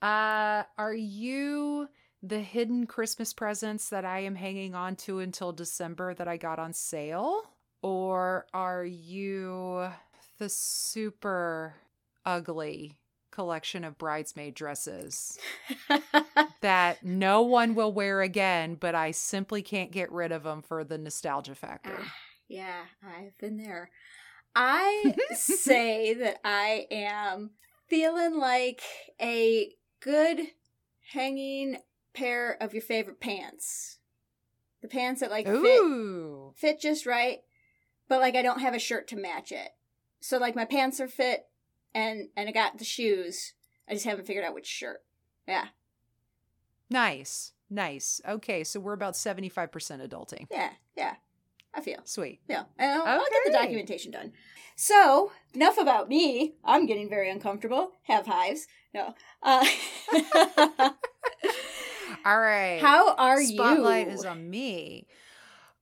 uh, 0.00 0.62
are 0.78 0.94
you 0.94 1.88
the 2.22 2.40
hidden 2.40 2.86
Christmas 2.86 3.32
presents 3.32 3.88
that 3.88 4.04
I 4.04 4.20
am 4.20 4.36
hanging 4.36 4.74
on 4.74 4.96
to 4.96 5.18
until 5.18 5.52
December 5.52 6.14
that 6.14 6.28
I 6.28 6.36
got 6.36 6.58
on 6.58 6.72
sale? 6.72 7.42
Or 7.82 8.46
are 8.54 8.84
you 8.84 9.88
the 10.38 10.48
super 10.48 11.74
ugly 12.24 12.96
collection 13.32 13.82
of 13.82 13.98
bridesmaid 13.98 14.54
dresses 14.54 15.38
that 16.60 17.04
no 17.04 17.42
one 17.42 17.74
will 17.74 17.92
wear 17.92 18.22
again, 18.22 18.76
but 18.76 18.94
I 18.94 19.10
simply 19.10 19.62
can't 19.62 19.90
get 19.90 20.12
rid 20.12 20.30
of 20.30 20.44
them 20.44 20.62
for 20.62 20.84
the 20.84 20.98
nostalgia 20.98 21.56
factor? 21.56 21.96
Ah, 21.98 22.14
yeah, 22.46 22.82
I've 23.02 23.36
been 23.38 23.56
there. 23.56 23.90
I 24.54 25.16
say 25.34 26.14
that 26.14 26.38
I 26.44 26.86
am 26.90 27.50
feeling 27.88 28.38
like 28.38 28.82
a 29.20 29.72
good 30.00 30.40
hanging 31.12 31.78
pair 32.12 32.56
of 32.60 32.74
your 32.74 32.82
favorite 32.82 33.20
pants. 33.20 33.98
The 34.80 34.88
pants 34.88 35.20
that 35.20 35.30
like 35.30 35.46
fit 35.46 35.56
Ooh. 35.56 36.52
fit 36.56 36.80
just 36.80 37.06
right, 37.06 37.40
but 38.08 38.20
like 38.20 38.34
I 38.34 38.42
don't 38.42 38.60
have 38.60 38.74
a 38.74 38.78
shirt 38.78 39.06
to 39.08 39.16
match 39.16 39.52
it. 39.52 39.70
So 40.20 40.38
like 40.38 40.56
my 40.56 40.64
pants 40.64 41.00
are 41.00 41.08
fit 41.08 41.46
and 41.94 42.28
and 42.36 42.48
I 42.48 42.52
got 42.52 42.78
the 42.78 42.84
shoes. 42.84 43.54
I 43.88 43.94
just 43.94 44.04
haven't 44.04 44.26
figured 44.26 44.44
out 44.44 44.54
which 44.54 44.66
shirt. 44.66 45.02
Yeah. 45.46 45.66
Nice. 46.90 47.52
Nice. 47.70 48.20
Okay, 48.28 48.64
so 48.64 48.80
we're 48.80 48.92
about 48.92 49.14
75% 49.14 49.70
adulting. 50.06 50.46
Yeah. 50.50 50.70
Yeah. 50.96 51.14
I 51.74 51.80
feel. 51.80 52.00
Sweet. 52.04 52.40
Yeah. 52.48 52.64
And 52.78 52.92
I'll, 53.00 53.06
I'll 53.06 53.30
get 53.30 53.46
the 53.46 53.52
documentation 53.52 54.12
done. 54.12 54.32
So, 54.76 55.32
enough 55.54 55.78
about 55.78 56.08
me. 56.08 56.56
I'm 56.64 56.84
getting 56.84 57.08
very 57.08 57.30
uncomfortable. 57.30 57.92
Have 58.02 58.26
hives. 58.26 58.66
No. 58.92 59.14
Uh, 59.42 59.66
All 62.24 62.38
right. 62.40 62.80
how 62.80 63.14
are 63.14 63.42
Spotlight 63.42 63.48
you? 63.50 63.56
Spotlight 63.56 64.08
is 64.08 64.24
on 64.24 64.48
me. 64.50 65.06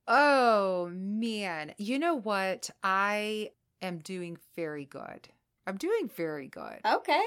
Oh 0.09 0.91
man. 0.93 1.75
You 1.79 1.99
know 1.99 2.15
what? 2.17 2.71
I 2.83 3.51
am 3.83 3.99
doing 3.99 4.39
very 4.57 4.85
good. 4.85 5.29
I'm 5.67 5.77
doing 5.77 6.09
very 6.09 6.49
good. 6.49 6.81
okay. 6.85 7.23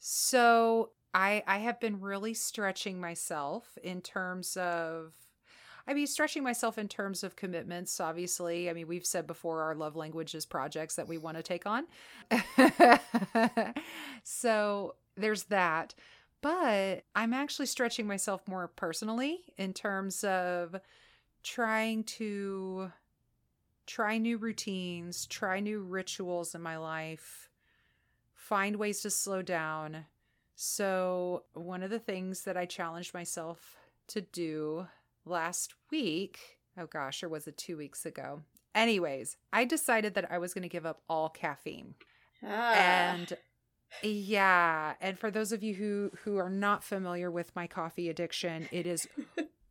So 0.00 0.90
I 1.14 1.42
I 1.46 1.58
have 1.58 1.80
been 1.80 2.00
really 2.00 2.34
stretching 2.34 3.00
myself 3.00 3.76
in 3.82 4.00
terms 4.00 4.56
of 4.56 5.12
I 5.86 5.94
mean 5.94 6.06
stretching 6.06 6.42
myself 6.42 6.76
in 6.78 6.88
terms 6.88 7.22
of 7.24 7.36
commitments 7.36 7.98
obviously. 8.00 8.68
I 8.68 8.72
mean 8.72 8.88
we've 8.88 9.06
said 9.06 9.26
before 9.26 9.62
our 9.62 9.74
love 9.74 9.96
languages 9.96 10.44
projects 10.46 10.96
that 10.96 11.08
we 11.08 11.18
want 11.18 11.36
to 11.36 11.42
take 11.42 11.64
on. 11.66 11.86
so 14.22 14.94
there's 15.16 15.44
that. 15.44 15.94
But 16.40 17.04
I'm 17.14 17.34
actually 17.34 17.66
stretching 17.66 18.06
myself 18.06 18.46
more 18.46 18.68
personally 18.68 19.40
in 19.56 19.72
terms 19.72 20.22
of 20.22 20.76
trying 21.42 22.04
to 22.04 22.92
try 23.86 24.18
new 24.18 24.36
routines, 24.36 25.26
try 25.26 25.60
new 25.60 25.80
rituals 25.80 26.54
in 26.54 26.62
my 26.62 26.76
life, 26.76 27.48
find 28.34 28.76
ways 28.76 29.00
to 29.00 29.10
slow 29.10 29.42
down. 29.42 30.06
So, 30.54 31.44
one 31.54 31.82
of 31.82 31.90
the 31.90 31.98
things 31.98 32.42
that 32.42 32.56
I 32.56 32.66
challenged 32.66 33.14
myself 33.14 33.76
to 34.08 34.20
do 34.20 34.86
last 35.24 35.74
week, 35.90 36.58
oh 36.76 36.86
gosh, 36.86 37.22
or 37.22 37.28
was 37.28 37.46
it 37.46 37.56
two 37.56 37.76
weeks 37.76 38.04
ago? 38.04 38.42
Anyways, 38.74 39.36
I 39.52 39.64
decided 39.64 40.14
that 40.14 40.30
I 40.30 40.38
was 40.38 40.54
going 40.54 40.62
to 40.62 40.68
give 40.68 40.86
up 40.86 41.02
all 41.08 41.28
caffeine. 41.28 41.94
Ah. 42.44 42.74
And 42.74 43.36
yeah, 44.02 44.94
and 45.00 45.18
for 45.18 45.30
those 45.30 45.52
of 45.52 45.62
you 45.62 45.74
who 45.74 46.10
who 46.24 46.36
are 46.36 46.50
not 46.50 46.84
familiar 46.84 47.30
with 47.30 47.54
my 47.56 47.66
coffee 47.66 48.08
addiction, 48.08 48.68
it 48.70 48.86
is 48.86 49.08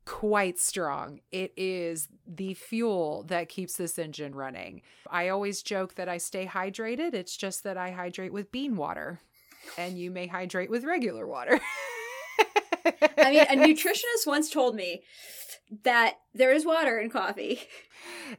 quite 0.05 0.59
strong. 0.59 1.19
It 1.31 1.53
is 1.57 2.07
the 2.25 2.53
fuel 2.53 3.23
that 3.27 3.49
keeps 3.49 3.75
this 3.77 3.99
engine 3.99 4.33
running. 4.33 4.81
I 5.09 5.29
always 5.29 5.61
joke 5.61 5.95
that 5.95 6.09
I 6.09 6.17
stay 6.17 6.45
hydrated. 6.45 7.13
It's 7.13 7.35
just 7.37 7.63
that 7.63 7.77
I 7.77 7.91
hydrate 7.91 8.33
with 8.33 8.51
bean 8.51 8.75
water, 8.75 9.19
and 9.77 9.97
you 9.97 10.11
may 10.11 10.27
hydrate 10.27 10.69
with 10.69 10.83
regular 10.83 11.27
water. 11.27 11.59
I 12.85 13.31
mean, 13.31 13.39
a 13.41 13.67
nutritionist 13.67 14.25
once 14.25 14.49
told 14.49 14.75
me 14.75 15.03
that 15.83 16.15
there 16.33 16.51
is 16.51 16.65
water 16.65 16.99
in 16.99 17.09
coffee. 17.09 17.59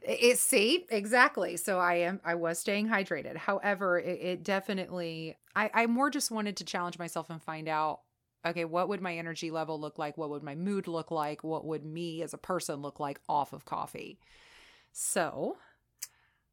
It 0.01 0.37
see 0.37 0.85
exactly. 0.89 1.57
So 1.57 1.79
I 1.79 1.95
am. 1.95 2.19
I 2.23 2.35
was 2.35 2.59
staying 2.59 2.89
hydrated. 2.89 3.37
However, 3.37 3.99
it, 3.99 4.19
it 4.21 4.43
definitely. 4.43 5.35
I 5.55 5.69
I 5.73 5.85
more 5.87 6.09
just 6.09 6.31
wanted 6.31 6.57
to 6.57 6.63
challenge 6.65 6.97
myself 6.99 7.29
and 7.29 7.41
find 7.41 7.67
out. 7.67 8.01
Okay, 8.45 8.63
what 8.63 8.87
would 8.87 9.01
my 9.01 9.17
energy 9.17 9.51
level 9.51 9.79
look 9.81 9.97
like? 9.99 10.17
What 10.17 10.29
would 10.29 10.43
my 10.43 10.55
mood 10.55 10.87
look 10.87 11.11
like? 11.11 11.43
What 11.43 11.65
would 11.65 11.83
me 11.85 12.21
as 12.21 12.33
a 12.33 12.37
person 12.37 12.81
look 12.81 12.97
like 12.97 13.19
off 13.27 13.51
of 13.51 13.65
coffee? 13.65 14.17
So, 14.93 15.57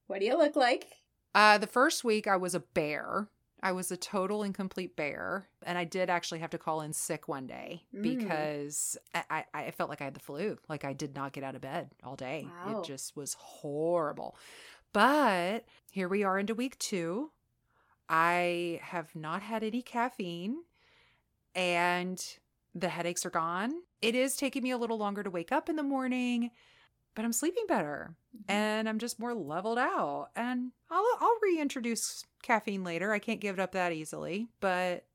What 0.08 0.18
do 0.20 0.26
you 0.26 0.36
look 0.36 0.56
like? 0.56 0.88
uh, 1.34 1.58
the 1.58 1.66
first 1.68 2.02
week 2.02 2.26
I 2.26 2.36
was 2.36 2.54
a 2.54 2.60
bear. 2.60 3.28
I 3.62 3.72
was 3.72 3.90
a 3.90 3.96
total 3.96 4.42
and 4.42 4.54
complete 4.54 4.96
bear, 4.96 5.48
and 5.64 5.78
I 5.78 5.84
did 5.84 6.10
actually 6.10 6.40
have 6.40 6.50
to 6.50 6.58
call 6.58 6.80
in 6.82 6.92
sick 6.92 7.26
one 7.28 7.46
day 7.46 7.82
Mm. 7.94 8.02
because 8.02 8.96
I, 9.14 9.44
I, 9.54 9.70
felt 9.70 9.88
like 9.88 10.00
I 10.00 10.04
had 10.04 10.14
the 10.14 10.20
flu. 10.20 10.58
Like 10.68 10.84
I 10.84 10.92
did 10.92 11.14
not 11.14 11.32
get 11.32 11.42
out 11.44 11.54
of 11.54 11.62
bed 11.62 11.90
all 12.04 12.16
day. 12.16 12.48
Wow. 12.66 12.80
It 12.80 12.84
just 12.86 13.16
was 13.16 13.34
horrible. 13.34 14.36
But 14.92 15.64
here 15.90 16.08
we 16.08 16.22
are 16.22 16.38
into 16.38 16.54
week 16.54 16.78
two. 16.78 17.30
I 18.08 18.80
have 18.82 19.14
not 19.14 19.42
had 19.42 19.64
any 19.64 19.82
caffeine, 19.82 20.62
and 21.54 22.22
the 22.74 22.88
headaches 22.88 23.24
are 23.26 23.30
gone. 23.30 23.72
It 24.02 24.14
is 24.14 24.36
taking 24.36 24.62
me 24.62 24.70
a 24.70 24.78
little 24.78 24.98
longer 24.98 25.22
to 25.22 25.30
wake 25.30 25.52
up 25.52 25.68
in 25.68 25.76
the 25.76 25.82
morning, 25.82 26.50
but 27.14 27.24
I'm 27.24 27.32
sleeping 27.32 27.64
better 27.66 28.14
mm-hmm. 28.36 28.50
and 28.50 28.88
I'm 28.88 28.98
just 28.98 29.18
more 29.18 29.34
leveled 29.34 29.78
out. 29.78 30.28
And 30.36 30.72
I'll 30.90 31.06
I'll 31.18 31.38
reintroduce 31.42 32.24
caffeine 32.42 32.84
later. 32.84 33.12
I 33.12 33.18
can't 33.18 33.40
give 33.40 33.58
it 33.58 33.62
up 33.62 33.72
that 33.72 33.92
easily, 33.92 34.48
but 34.60 35.06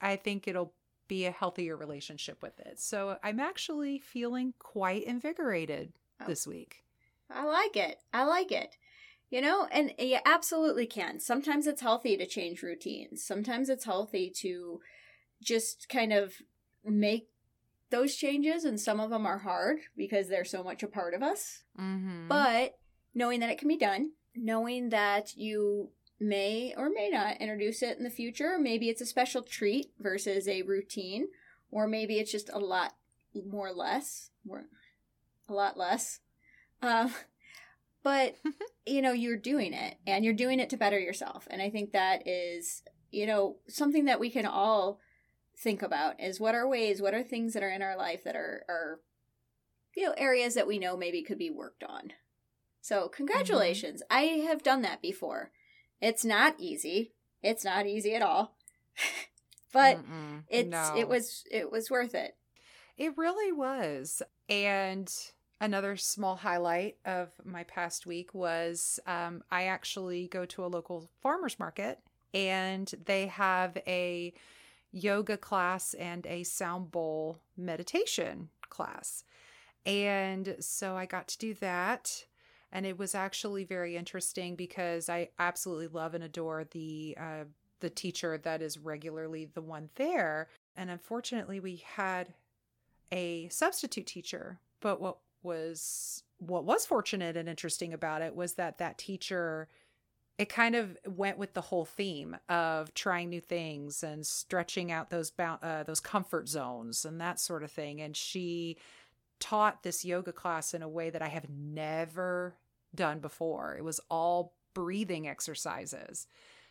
I 0.00 0.16
think 0.16 0.46
it'll 0.46 0.72
be 1.08 1.26
a 1.26 1.32
healthier 1.32 1.76
relationship 1.76 2.40
with 2.40 2.58
it. 2.60 2.78
So 2.78 3.18
I'm 3.24 3.40
actually 3.40 3.98
feeling 3.98 4.54
quite 4.60 5.02
invigorated 5.02 5.92
Oh. 6.20 6.26
this 6.26 6.46
week. 6.46 6.84
I 7.30 7.44
like 7.44 7.76
it. 7.76 8.00
I 8.12 8.24
like 8.24 8.52
it. 8.52 8.76
You 9.30 9.40
know, 9.40 9.68
and 9.70 9.94
you 9.96 10.18
absolutely 10.26 10.86
can. 10.86 11.20
Sometimes 11.20 11.68
it's 11.68 11.80
healthy 11.80 12.16
to 12.16 12.26
change 12.26 12.62
routines. 12.62 13.24
Sometimes 13.24 13.68
it's 13.68 13.84
healthy 13.84 14.28
to 14.38 14.80
just 15.40 15.88
kind 15.88 16.12
of 16.12 16.34
make 16.84 17.28
those 17.90 18.16
changes, 18.16 18.64
and 18.64 18.80
some 18.80 18.98
of 19.00 19.10
them 19.10 19.26
are 19.26 19.38
hard 19.38 19.78
because 19.96 20.28
they're 20.28 20.44
so 20.44 20.64
much 20.64 20.82
a 20.82 20.88
part 20.88 21.14
of 21.14 21.22
us. 21.22 21.62
Mm-hmm. 21.78 22.28
But 22.28 22.78
knowing 23.14 23.40
that 23.40 23.50
it 23.50 23.58
can 23.58 23.68
be 23.68 23.76
done, 23.76 24.12
knowing 24.34 24.90
that 24.90 25.36
you 25.36 25.90
may 26.18 26.74
or 26.76 26.90
may 26.90 27.08
not 27.08 27.40
introduce 27.40 27.82
it 27.82 27.98
in 27.98 28.04
the 28.04 28.10
future, 28.10 28.58
maybe 28.58 28.88
it's 28.88 29.00
a 29.00 29.06
special 29.06 29.42
treat 29.42 29.92
versus 29.98 30.46
a 30.46 30.62
routine, 30.62 31.28
or 31.70 31.86
maybe 31.86 32.18
it's 32.18 32.32
just 32.32 32.50
a 32.52 32.58
lot 32.58 32.94
more 33.34 33.72
less, 33.72 34.30
more, 34.44 34.64
a 35.48 35.52
lot 35.52 35.76
less. 35.76 36.20
Um, 36.82 37.12
but 38.02 38.36
you 38.86 39.02
know, 39.02 39.12
you're 39.12 39.36
doing 39.36 39.72
it, 39.72 39.96
and 40.06 40.24
you're 40.24 40.34
doing 40.34 40.60
it 40.60 40.70
to 40.70 40.76
better 40.76 40.98
yourself, 40.98 41.46
and 41.50 41.60
I 41.62 41.70
think 41.70 41.92
that 41.92 42.26
is, 42.26 42.82
you 43.10 43.26
know, 43.26 43.56
something 43.68 44.06
that 44.06 44.20
we 44.20 44.30
can 44.30 44.46
all 44.46 45.00
think 45.56 45.82
about 45.82 46.20
is 46.20 46.40
what 46.40 46.54
are 46.54 46.66
ways, 46.66 47.02
what 47.02 47.14
are 47.14 47.22
things 47.22 47.52
that 47.54 47.62
are 47.62 47.70
in 47.70 47.82
our 47.82 47.96
life 47.96 48.24
that 48.24 48.36
are 48.36 48.64
are 48.68 49.00
you 49.96 50.06
know, 50.06 50.14
areas 50.16 50.54
that 50.54 50.66
we 50.66 50.78
know 50.78 50.96
maybe 50.96 51.22
could 51.22 51.38
be 51.38 51.50
worked 51.50 51.84
on. 51.84 52.12
So, 52.80 53.08
congratulations. 53.08 54.02
Mm-hmm. 54.10 54.16
I 54.16 54.46
have 54.48 54.62
done 54.62 54.82
that 54.82 55.02
before. 55.02 55.50
It's 56.00 56.24
not 56.24 56.54
easy. 56.58 57.12
It's 57.42 57.64
not 57.64 57.86
easy 57.86 58.14
at 58.14 58.22
all. 58.22 58.56
but 59.72 59.98
Mm-mm, 59.98 60.44
it's 60.48 60.70
no. 60.70 60.94
it 60.96 61.08
was 61.08 61.44
it 61.50 61.70
was 61.70 61.90
worth 61.90 62.14
it. 62.14 62.36
It 62.96 63.16
really 63.16 63.52
was. 63.52 64.22
And 64.48 65.12
another 65.60 65.96
small 65.96 66.36
highlight 66.36 66.96
of 67.04 67.28
my 67.44 67.64
past 67.64 68.06
week 68.06 68.34
was 68.34 68.98
um, 69.06 69.42
I 69.50 69.64
actually 69.64 70.28
go 70.28 70.44
to 70.46 70.64
a 70.64 70.68
local 70.68 71.08
farmers 71.20 71.58
market 71.58 71.98
and 72.32 72.92
they 73.04 73.26
have 73.26 73.76
a 73.86 74.32
yoga 74.92 75.36
class 75.36 75.94
and 75.94 76.26
a 76.26 76.42
sound 76.44 76.90
bowl 76.90 77.38
meditation 77.56 78.48
class. 78.68 79.24
And 79.86 80.56
so 80.60 80.96
I 80.96 81.06
got 81.06 81.28
to 81.28 81.38
do 81.38 81.54
that. 81.54 82.24
And 82.72 82.86
it 82.86 82.98
was 82.98 83.14
actually 83.14 83.64
very 83.64 83.96
interesting 83.96 84.54
because 84.54 85.08
I 85.08 85.30
absolutely 85.38 85.88
love 85.88 86.14
and 86.14 86.22
adore 86.22 86.64
the 86.70 87.16
uh, 87.18 87.44
the 87.80 87.90
teacher 87.90 88.36
that 88.36 88.60
is 88.60 88.78
regularly 88.78 89.46
the 89.54 89.62
one 89.62 89.88
there. 89.96 90.48
And 90.76 90.90
unfortunately, 90.90 91.60
we 91.60 91.82
had 91.96 92.34
a 93.10 93.48
substitute 93.48 94.06
teacher. 94.06 94.58
But 94.80 95.00
what 95.00 95.16
was 95.42 96.22
what 96.38 96.64
was 96.64 96.86
fortunate 96.86 97.36
and 97.36 97.48
interesting 97.48 97.92
about 97.92 98.22
it 98.22 98.34
was 98.34 98.54
that 98.54 98.78
that 98.78 98.98
teacher 98.98 99.68
it 100.40 100.48
kind 100.48 100.74
of 100.74 100.96
went 101.06 101.36
with 101.36 101.52
the 101.52 101.60
whole 101.60 101.84
theme 101.84 102.34
of 102.48 102.94
trying 102.94 103.28
new 103.28 103.42
things 103.42 104.02
and 104.02 104.26
stretching 104.26 104.90
out 104.90 105.10
those 105.10 105.30
uh, 105.38 105.82
those 105.82 106.00
comfort 106.00 106.48
zones 106.48 107.04
and 107.04 107.20
that 107.20 107.38
sort 107.38 107.62
of 107.62 107.70
thing. 107.70 108.00
And 108.00 108.16
she 108.16 108.78
taught 109.38 109.82
this 109.82 110.02
yoga 110.02 110.32
class 110.32 110.72
in 110.72 110.80
a 110.80 110.88
way 110.88 111.10
that 111.10 111.20
I 111.20 111.28
have 111.28 111.50
never 111.50 112.54
done 112.94 113.18
before. 113.18 113.76
It 113.76 113.84
was 113.84 114.00
all 114.10 114.54
breathing 114.72 115.28
exercises. 115.28 116.26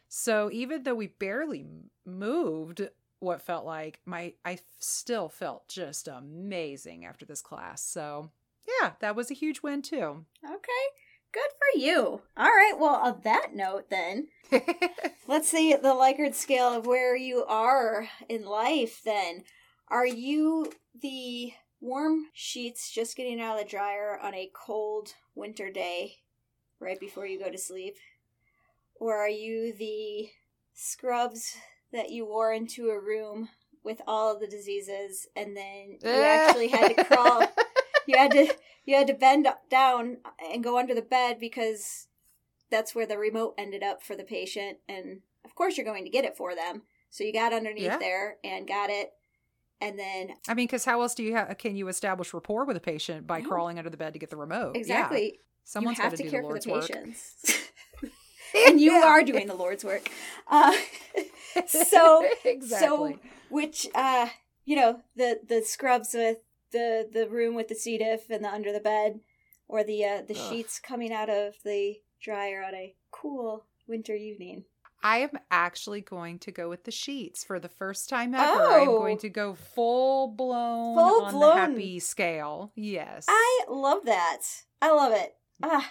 So 0.07 0.49
even 0.51 0.81
though 0.81 0.95
we 0.95 1.05
barely 1.05 1.63
moved 2.07 2.89
what 3.19 3.43
felt 3.43 3.65
like 3.67 3.99
my 4.03 4.33
I 4.43 4.57
still 4.79 5.29
felt 5.29 5.67
just 5.67 6.07
amazing 6.07 7.05
after 7.05 7.23
this 7.23 7.41
class. 7.43 7.83
So 7.83 8.31
yeah 8.67 8.91
that 8.99 9.15
was 9.15 9.29
a 9.29 9.35
huge 9.35 9.61
win 9.61 9.81
too 9.81 10.25
okay 10.43 10.85
Good 11.31 11.51
for 11.59 11.79
you. 11.79 12.21
All 12.37 12.45
right. 12.45 12.73
Well, 12.75 12.95
on 12.95 13.21
that 13.23 13.53
note, 13.53 13.91
then, 13.91 14.29
let's 15.27 15.47
see 15.47 15.73
the 15.73 15.93
Likert 15.93 16.33
scale 16.33 16.69
of 16.69 16.87
where 16.87 17.15
you 17.15 17.45
are 17.45 18.07
in 18.27 18.45
life. 18.45 19.01
Then, 19.05 19.43
are 19.89 20.07
you 20.07 20.71
the 20.99 21.53
warm 21.81 22.25
sheets 22.33 22.91
just 22.91 23.15
getting 23.15 23.39
out 23.39 23.59
of 23.59 23.63
the 23.63 23.69
dryer 23.69 24.19
on 24.19 24.33
a 24.33 24.49
cold 24.53 25.13
winter 25.35 25.69
day 25.69 26.15
right 26.79 26.99
before 26.99 27.27
you 27.27 27.37
go 27.37 27.51
to 27.51 27.59
sleep? 27.59 27.97
Or 28.95 29.15
are 29.15 29.29
you 29.29 29.71
the 29.73 30.29
scrubs 30.73 31.57
that 31.91 32.09
you 32.09 32.25
wore 32.25 32.53
into 32.53 32.89
a 32.89 32.99
room 32.99 33.49
with 33.83 34.01
all 34.07 34.33
of 34.33 34.39
the 34.39 34.47
diseases 34.47 35.27
and 35.35 35.55
then 35.55 35.99
you 36.01 36.09
actually 36.09 36.67
had 36.67 36.95
to 36.95 37.03
crawl 37.03 37.47
you 38.09 38.17
had 38.17 38.31
to 38.31 38.53
you 38.85 38.95
had 38.95 39.07
to 39.07 39.13
bend 39.13 39.47
down 39.69 40.17
and 40.51 40.63
go 40.63 40.79
under 40.79 40.95
the 40.95 41.01
bed 41.01 41.39
because 41.39 42.07
that's 42.71 42.95
where 42.95 43.05
the 43.05 43.17
remote 43.17 43.53
ended 43.57 43.83
up 43.83 44.01
for 44.01 44.15
the 44.15 44.23
patient 44.23 44.79
and 44.87 45.21
of 45.45 45.55
course 45.55 45.77
you're 45.77 45.85
going 45.85 46.03
to 46.03 46.09
get 46.09 46.25
it 46.25 46.35
for 46.35 46.55
them 46.55 46.81
so 47.09 47.23
you 47.23 47.31
got 47.31 47.53
underneath 47.53 47.83
yeah. 47.83 47.97
there 47.97 48.37
and 48.43 48.67
got 48.67 48.89
it 48.89 49.13
and 49.79 49.97
then 49.97 50.29
i 50.47 50.53
mean 50.53 50.65
because 50.65 50.85
how 50.85 51.01
else 51.01 51.13
do 51.13 51.23
you 51.23 51.35
have 51.35 51.55
can 51.57 51.75
you 51.75 51.87
establish 51.87 52.33
rapport 52.33 52.65
with 52.65 52.75
a 52.75 52.81
patient 52.81 53.27
by 53.27 53.39
no. 53.39 53.47
crawling 53.47 53.77
under 53.77 53.89
the 53.89 53.97
bed 53.97 54.13
to 54.13 54.19
get 54.19 54.29
the 54.29 54.37
remote 54.37 54.75
exactly 54.75 55.25
yeah. 55.25 55.39
someone's 55.63 55.97
you 55.97 56.03
have 56.03 56.15
to 56.15 56.27
care 56.27 56.41
the 56.41 56.47
for 56.47 56.59
the 56.59 56.81
patients 56.81 57.45
and 58.67 58.81
you 58.81 58.91
yeah. 58.91 59.05
are 59.05 59.23
doing 59.23 59.47
the 59.47 59.53
lord's 59.53 59.85
work 59.85 60.09
uh, 60.49 60.75
so 61.67 62.27
exactly. 62.43 62.87
so 62.87 63.19
which 63.49 63.87
uh 63.93 64.27
you 64.65 64.75
know 64.75 65.01
the 65.15 65.39
the 65.47 65.61
scrubs 65.61 66.13
with 66.13 66.39
the 66.71 67.07
the 67.11 67.27
room 67.29 67.55
with 67.55 67.67
the 67.67 67.75
C 67.75 67.97
diff 67.97 68.29
and 68.29 68.43
the 68.43 68.49
under 68.49 68.71
the 68.71 68.79
bed, 68.79 69.19
or 69.67 69.83
the 69.83 70.03
uh, 70.05 70.21
the 70.27 70.35
Ugh. 70.37 70.49
sheets 70.49 70.79
coming 70.79 71.11
out 71.13 71.29
of 71.29 71.53
the 71.63 71.97
dryer 72.21 72.63
on 72.65 72.73
a 72.75 72.95
cool 73.11 73.65
winter 73.87 74.13
evening. 74.15 74.65
I 75.01 75.19
am 75.19 75.39
actually 75.49 76.01
going 76.01 76.39
to 76.39 76.51
go 76.51 76.67
with 76.67 76.83
the 76.83 76.91
sheets 76.91 77.43
for 77.45 77.57
the 77.57 77.69
first 77.69 78.09
time 78.09 78.35
ever. 78.35 78.61
Oh, 78.61 78.81
I'm 78.81 78.85
going 78.87 79.17
to 79.19 79.29
go 79.29 79.53
full 79.55 80.27
blown 80.27 80.95
full 80.97 81.23
on 81.25 81.33
blown. 81.33 81.55
the 81.55 81.61
happy 81.61 81.99
scale. 81.99 82.73
Yes. 82.75 83.25
I 83.29 83.63
love 83.69 84.03
that. 84.05 84.39
I 84.81 84.91
love 84.91 85.13
it. 85.13 85.35
Ah, 85.63 85.89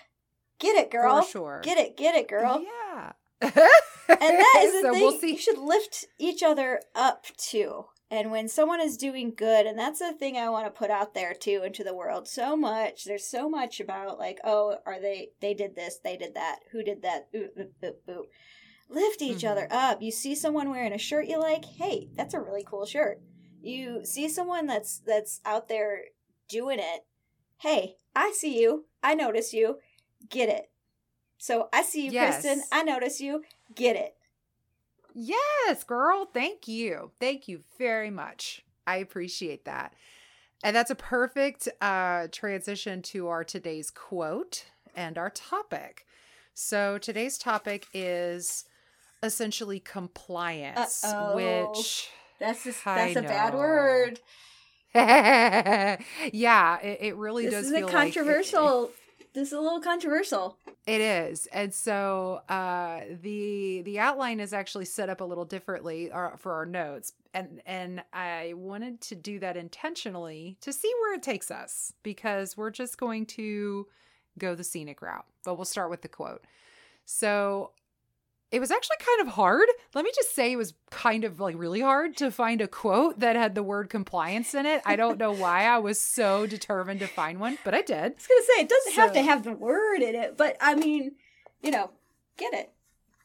get 0.58 0.76
it, 0.76 0.90
girl. 0.90 1.22
For 1.22 1.30
sure. 1.30 1.60
Get 1.64 1.78
it, 1.78 1.96
get 1.96 2.14
it, 2.14 2.28
girl. 2.28 2.62
Yeah. 2.62 3.12
and 3.40 3.52
that 3.54 4.60
is 4.62 4.72
the 4.72 4.80
so 4.82 4.92
thing. 4.92 5.02
We'll 5.02 5.18
see. 5.18 5.32
You 5.32 5.38
should 5.38 5.58
lift 5.58 6.04
each 6.18 6.42
other 6.42 6.80
up 6.94 7.24
too. 7.38 7.86
And 8.10 8.30
when 8.30 8.48
someone 8.48 8.80
is 8.80 8.96
doing 8.96 9.34
good, 9.36 9.66
and 9.66 9.78
that's 9.78 9.98
the 9.98 10.14
thing 10.14 10.38
I 10.38 10.48
want 10.48 10.64
to 10.64 10.70
put 10.70 10.90
out 10.90 11.12
there 11.12 11.34
too 11.34 11.62
into 11.64 11.84
the 11.84 11.94
world. 11.94 12.26
So 12.26 12.56
much, 12.56 13.04
there's 13.04 13.26
so 13.26 13.50
much 13.50 13.80
about 13.80 14.18
like, 14.18 14.38
oh, 14.44 14.76
are 14.86 14.98
they? 15.00 15.30
They 15.40 15.52
did 15.52 15.76
this, 15.76 15.98
they 16.02 16.16
did 16.16 16.34
that. 16.34 16.60
Who 16.72 16.82
did 16.82 17.02
that? 17.02 17.28
Ooh, 17.36 17.48
ooh, 17.58 17.92
ooh. 18.10 18.24
Lift 18.88 19.20
each 19.20 19.38
mm-hmm. 19.38 19.48
other 19.48 19.68
up. 19.70 20.00
You 20.00 20.10
see 20.10 20.34
someone 20.34 20.70
wearing 20.70 20.94
a 20.94 20.98
shirt 20.98 21.26
you 21.26 21.38
like, 21.38 21.66
hey, 21.66 22.08
that's 22.14 22.32
a 22.32 22.40
really 22.40 22.64
cool 22.66 22.86
shirt. 22.86 23.20
You 23.60 24.04
see 24.04 24.28
someone 24.28 24.66
that's 24.66 25.00
that's 25.00 25.40
out 25.44 25.68
there 25.68 26.04
doing 26.48 26.78
it. 26.78 27.04
Hey, 27.58 27.96
I 28.16 28.32
see 28.34 28.58
you. 28.58 28.86
I 29.02 29.14
notice 29.14 29.52
you. 29.52 29.78
Get 30.30 30.48
it. 30.48 30.70
So 31.36 31.68
I 31.72 31.82
see 31.82 32.06
you, 32.06 32.12
yes. 32.12 32.44
Kristin. 32.44 32.60
I 32.72 32.82
notice 32.82 33.20
you. 33.20 33.42
Get 33.74 33.96
it. 33.96 34.14
Yes, 35.20 35.82
girl. 35.82 36.26
Thank 36.32 36.68
you. 36.68 37.10
Thank 37.18 37.48
you 37.48 37.64
very 37.76 38.08
much. 38.08 38.62
I 38.86 38.98
appreciate 38.98 39.64
that. 39.64 39.92
And 40.62 40.76
that's 40.76 40.92
a 40.92 40.94
perfect 40.94 41.68
uh, 41.80 42.28
transition 42.30 43.02
to 43.02 43.26
our 43.26 43.42
today's 43.42 43.90
quote 43.90 44.66
and 44.94 45.18
our 45.18 45.30
topic. 45.30 46.06
So 46.54 46.98
today's 46.98 47.36
topic 47.36 47.88
is 47.92 48.64
essentially 49.20 49.80
compliance, 49.80 51.02
Uh-oh. 51.02 51.34
which 51.34 52.10
that's 52.38 52.62
just, 52.62 52.84
that's 52.84 53.16
a 53.16 53.22
bad 53.22 53.54
word. 53.54 54.20
yeah, 54.94 55.98
it, 56.80 56.98
it 57.00 57.16
really 57.16 57.46
this 57.46 57.54
does. 57.54 57.70
This 57.70 57.82
is 57.82 57.88
a 57.88 57.92
controversial 57.92 58.82
like 58.82 58.90
this 59.38 59.48
is 59.48 59.52
a 59.52 59.60
little 59.60 59.80
controversial. 59.80 60.56
It 60.86 61.00
is, 61.00 61.46
and 61.46 61.72
so 61.72 62.42
uh, 62.48 63.00
the 63.22 63.82
the 63.82 63.98
outline 63.98 64.40
is 64.40 64.52
actually 64.52 64.86
set 64.86 65.08
up 65.08 65.20
a 65.20 65.24
little 65.24 65.44
differently 65.44 66.10
uh, 66.10 66.30
for 66.36 66.52
our 66.54 66.66
notes, 66.66 67.12
and 67.32 67.62
and 67.64 68.02
I 68.12 68.54
wanted 68.56 69.00
to 69.02 69.14
do 69.14 69.38
that 69.38 69.56
intentionally 69.56 70.56
to 70.62 70.72
see 70.72 70.92
where 71.00 71.14
it 71.14 71.22
takes 71.22 71.50
us 71.50 71.92
because 72.02 72.56
we're 72.56 72.70
just 72.70 72.98
going 72.98 73.26
to 73.26 73.86
go 74.38 74.54
the 74.54 74.64
scenic 74.64 75.02
route. 75.02 75.26
But 75.44 75.54
we'll 75.54 75.66
start 75.66 75.90
with 75.90 76.02
the 76.02 76.08
quote. 76.08 76.44
So 77.04 77.70
it 78.50 78.60
was 78.60 78.70
actually 78.70 78.96
kind 78.98 79.28
of 79.28 79.34
hard. 79.34 79.68
Let 79.94 80.04
me 80.04 80.12
just 80.14 80.34
say 80.34 80.52
it 80.52 80.56
was 80.56 80.74
kind 80.90 81.24
of 81.24 81.38
like 81.38 81.56
really 81.58 81.80
hard 81.80 82.16
to 82.18 82.30
find 82.30 82.60
a 82.60 82.68
quote 82.68 83.20
that 83.20 83.36
had 83.36 83.54
the 83.54 83.62
word 83.62 83.90
compliance 83.90 84.54
in 84.54 84.64
it. 84.64 84.80
I 84.86 84.96
don't 84.96 85.18
know 85.18 85.32
why 85.32 85.64
I 85.64 85.78
was 85.78 86.00
so 86.00 86.46
determined 86.46 87.00
to 87.00 87.06
find 87.06 87.40
one, 87.40 87.58
but 87.64 87.74
I 87.74 87.82
did. 87.82 87.96
I 87.96 88.14
was 88.14 88.26
going 88.26 88.40
to 88.40 88.52
say, 88.54 88.62
it 88.62 88.68
doesn't 88.68 88.94
so, 88.94 89.00
have 89.02 89.12
to 89.12 89.22
have 89.22 89.42
the 89.44 89.52
word 89.52 90.00
in 90.00 90.14
it, 90.14 90.36
but 90.36 90.56
I 90.60 90.74
mean, 90.74 91.12
you 91.62 91.70
know, 91.70 91.90
get 92.38 92.54
it. 92.54 92.72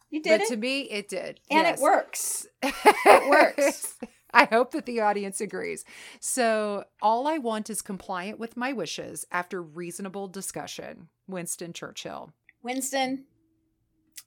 You 0.10 0.22
did 0.22 0.30
but 0.30 0.42
it. 0.42 0.48
to 0.50 0.58
me, 0.58 0.82
it 0.82 1.10
did. 1.10 1.40
And 1.50 1.64
yes. 1.64 1.80
it 1.80 1.82
works. 1.82 2.48
it 2.62 3.30
works. 3.30 3.96
I 4.34 4.46
hope 4.46 4.72
that 4.72 4.86
the 4.86 5.00
audience 5.00 5.40
agrees. 5.42 5.86
So, 6.20 6.86
all 7.02 7.28
I 7.28 7.38
want 7.38 7.70
is 7.70 7.82
compliant 7.82 8.40
with 8.40 8.58
my 8.58 8.74
wishes 8.74 9.26
after 9.32 9.62
reasonable 9.62 10.28
discussion. 10.28 11.10
Winston 11.28 11.72
Churchill. 11.72 12.34
Winston, 12.64 13.26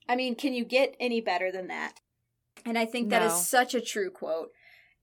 I 0.09 0.16
mean, 0.16 0.35
can 0.35 0.55
you 0.55 0.64
get 0.64 0.97
any 1.01 1.21
better 1.21 1.51
than 1.51 1.69
that? 1.69 2.01
And 2.64 2.79
I 2.79 2.85
think 2.85 3.11
that 3.11 3.23
no. 3.23 3.29
is 3.29 3.47
such 3.47 3.75
a 3.75 3.81
true 3.81 4.11
quote. 4.11 4.51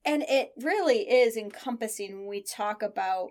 And 0.04 0.22
it 0.28 0.52
really 0.60 1.10
is 1.10 1.36
encompassing 1.36 2.18
when 2.18 2.26
we 2.26 2.42
talk 2.42 2.82
about 2.82 3.30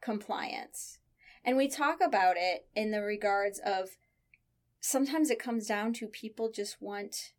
compliance. 0.00 0.98
And 1.44 1.56
we 1.56 1.68
talk 1.68 2.00
about 2.00 2.36
it 2.36 2.66
in 2.74 2.90
the 2.90 3.02
regards 3.02 3.60
of 3.64 3.96
sometimes 4.80 5.30
it 5.30 5.38
comes 5.38 5.66
down 5.66 5.92
to 5.94 6.06
people 6.06 6.50
just 6.50 6.82
want 6.82 7.32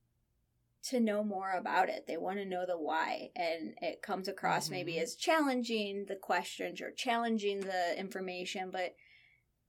to 0.82 1.00
know 1.00 1.24
more 1.24 1.52
about 1.52 1.89
it. 1.89 2.06
They 2.08 2.18
want 2.18 2.38
to 2.38 2.46
know 2.46 2.65
the 2.65 2.78
why. 2.78 3.32
And 3.36 3.76
it 3.82 4.02
comes 4.02 4.28
across 4.28 4.65
mm-hmm. 4.65 4.76
maybe 4.76 5.00
as 5.00 5.15
challenging 5.15 6.06
the 6.08 6.15
questions 6.15 6.80
or 6.82 6.92
challenging 6.92 7.60
the 7.60 8.00
information, 8.00 8.70
but 8.72 8.96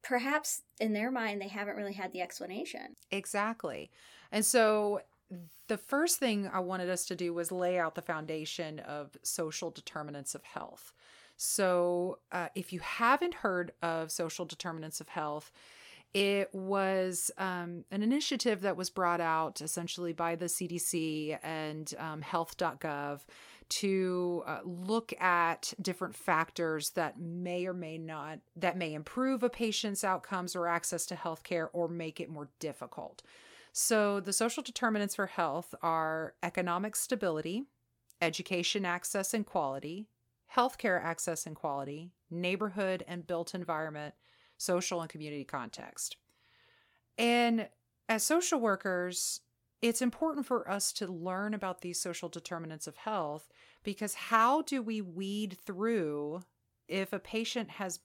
perhaps 0.03 0.63
in 0.79 0.93
their 0.93 1.11
mind 1.11 1.41
they 1.41 1.49
haven't 1.49 1.77
really 1.77 1.93
had 1.93 2.13
the 2.13 2.21
explanation. 2.21 2.97
Exactly. 3.11 3.91
And 4.33 4.45
so 4.45 5.01
the 5.69 5.79
first 5.79 6.19
thing 6.19 6.51
I 6.53 6.61
wanted 6.61 6.91
us 6.91 7.07
to 7.07 7.17
do 7.17 7.33
was 7.33 7.53
lay 7.53 7.79
out 7.79 7.95
the 7.95 8.03
foundation 8.03 8.81
of 8.81 9.17
social 9.23 9.71
determinants 9.71 10.35
of 10.35 10.43
health. 10.45 10.93
So, 11.37 12.19
uh, 12.33 12.49
if 12.55 12.71
you 12.71 12.81
haven't 12.81 13.33
heard 13.33 13.73
of 13.81 14.11
social 14.11 14.45
determinants 14.45 15.01
of 15.01 15.09
health, 15.09 15.51
it 16.13 16.53
was 16.53 17.31
um, 17.39 17.85
an 17.91 18.03
initiative 18.03 18.63
that 18.63 18.77
was 18.77 18.91
brought 18.91 19.21
out 19.21 19.61
essentially 19.61 20.13
by 20.13 20.35
the 20.35 20.47
CDC 20.47 21.39
and 21.43 21.95
um, 21.99 22.21
health.gov 22.21 23.21
to 23.71 24.43
uh, 24.47 24.59
look 24.65 25.13
at 25.21 25.73
different 25.81 26.15
factors 26.15 26.91
that 26.91 27.19
may 27.19 27.67
or 27.67 27.73
may 27.73 27.97
not 27.97 28.41
that 28.57 28.77
may 28.77 28.93
improve 28.93 29.43
a 29.43 29.49
patient's 29.49 30.05
outcomes 30.05 30.55
or 30.55 30.67
access 30.67 31.07
to 31.07 31.15
healthcare 31.15 31.69
or 31.73 31.89
make 31.89 32.21
it 32.21 32.29
more 32.29 32.49
difficult. 32.59 33.23
So 33.73 34.21
the 34.21 34.33
social 34.33 34.63
determinants 34.63 35.15
for 35.15 35.27
health 35.27 35.75
are 35.83 36.35
economic 36.43 36.97
stability, 36.97 37.65
education 38.21 38.85
access 38.85 39.33
and 39.33 39.47
quality, 39.47 40.09
healthcare 40.57 41.03
access 41.03 41.47
and 41.47 41.55
quality, 41.55 42.11
neighborhood 42.31 43.05
and 43.07 43.27
built 43.27 43.55
environment, 43.55 44.15
social 44.59 45.01
and 45.01 45.09
community 45.09 45.45
context. 45.45 46.17
And 47.17 47.69
as 48.09 48.25
social 48.25 48.61
workers, 48.61 49.41
it's 49.83 50.03
important 50.03 50.47
for 50.47 50.71
us 50.71 50.93
to 50.93 51.07
learn 51.07 51.55
about 51.55 51.81
these 51.81 52.01
social 52.01 52.29
determinants 52.29 52.87
of 52.87 52.97
health 52.97 53.49
because 53.83 54.15
how 54.15 54.63
do 54.63 54.83
we 54.83 55.01
weed 55.01 55.57
through 55.65 56.43
if 56.89 57.13
a 57.13 57.19
patient 57.19 57.71
has 57.71 58.01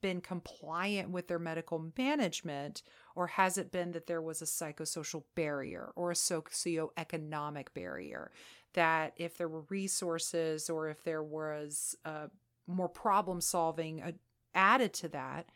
been 0.00 0.20
compliant 0.20 1.10
with 1.10 1.28
their 1.28 1.38
medical 1.38 1.92
management 1.96 2.82
or 3.14 3.28
has 3.28 3.56
it 3.56 3.70
been 3.70 3.92
that 3.92 4.06
there 4.06 4.20
was 4.20 4.42
a 4.42 4.46
psychosocial 4.46 5.22
barrier 5.34 5.92
or 5.94 6.10
a 6.10 6.14
socioeconomic 6.14 7.68
barrier? 7.74 8.32
That 8.74 9.12
if 9.16 9.36
there 9.36 9.48
were 9.48 9.64
resources 9.68 10.68
or 10.68 10.88
if 10.88 11.04
there 11.04 11.22
was 11.22 11.94
uh, 12.04 12.28
more 12.66 12.88
problem 12.88 13.40
solving 13.40 14.02
uh, 14.02 14.12
added 14.54 14.92
to 14.94 15.08
that 15.08 15.46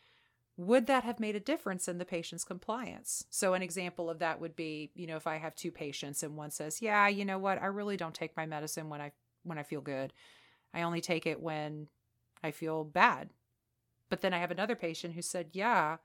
would 0.57 0.87
that 0.87 1.05
have 1.05 1.21
made 1.21 1.37
a 1.37 1.41
difference 1.41 1.87
in 1.87 1.99
the 1.99 2.05
patient's 2.05 2.45
compliance? 2.45 3.25
So, 3.31 3.55
an 3.55 3.63
example 3.63 4.09
of 4.09 4.21
that 4.21 4.41
would 4.41 4.57
be, 4.57 4.91
you 4.95 5.07
know, 5.07 5.17
if 5.17 5.27
I 5.27 5.37
have 5.37 5.55
two 5.55 5.71
patients 5.71 6.23
and 6.23 6.37
one 6.37 6.51
says, 6.51 6.81
"Yeah, 6.81 7.09
you 7.09 7.25
know 7.25 7.39
what? 7.39 7.61
I 7.61 7.67
really 7.67 7.97
don't 7.97 8.15
take 8.15 8.37
my 8.37 8.47
medicine 8.47 8.89
when 8.89 9.01
I 9.01 9.13
when 9.43 9.59
I 9.59 9.63
feel 9.63 9.81
good. 9.83 10.13
I 10.75 10.83
only 10.83 11.01
take 11.01 11.27
it 11.27 11.41
when 11.43 11.89
I 12.43 12.51
feel 12.53 12.85
bad." 12.85 13.31
But 14.09 14.21
then 14.23 14.35
I 14.35 14.39
have 14.39 14.51
another 14.51 14.77
patient 14.77 15.15
who 15.15 15.23
said, 15.23 15.51
"Yeah, 15.53 15.99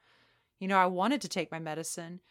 you 0.59 0.67
know, 0.67 0.77
I 0.77 0.87
wanted 0.87 1.21
to 1.21 1.29
take 1.29 1.51
my 1.51 1.59
medicine, 1.59 2.21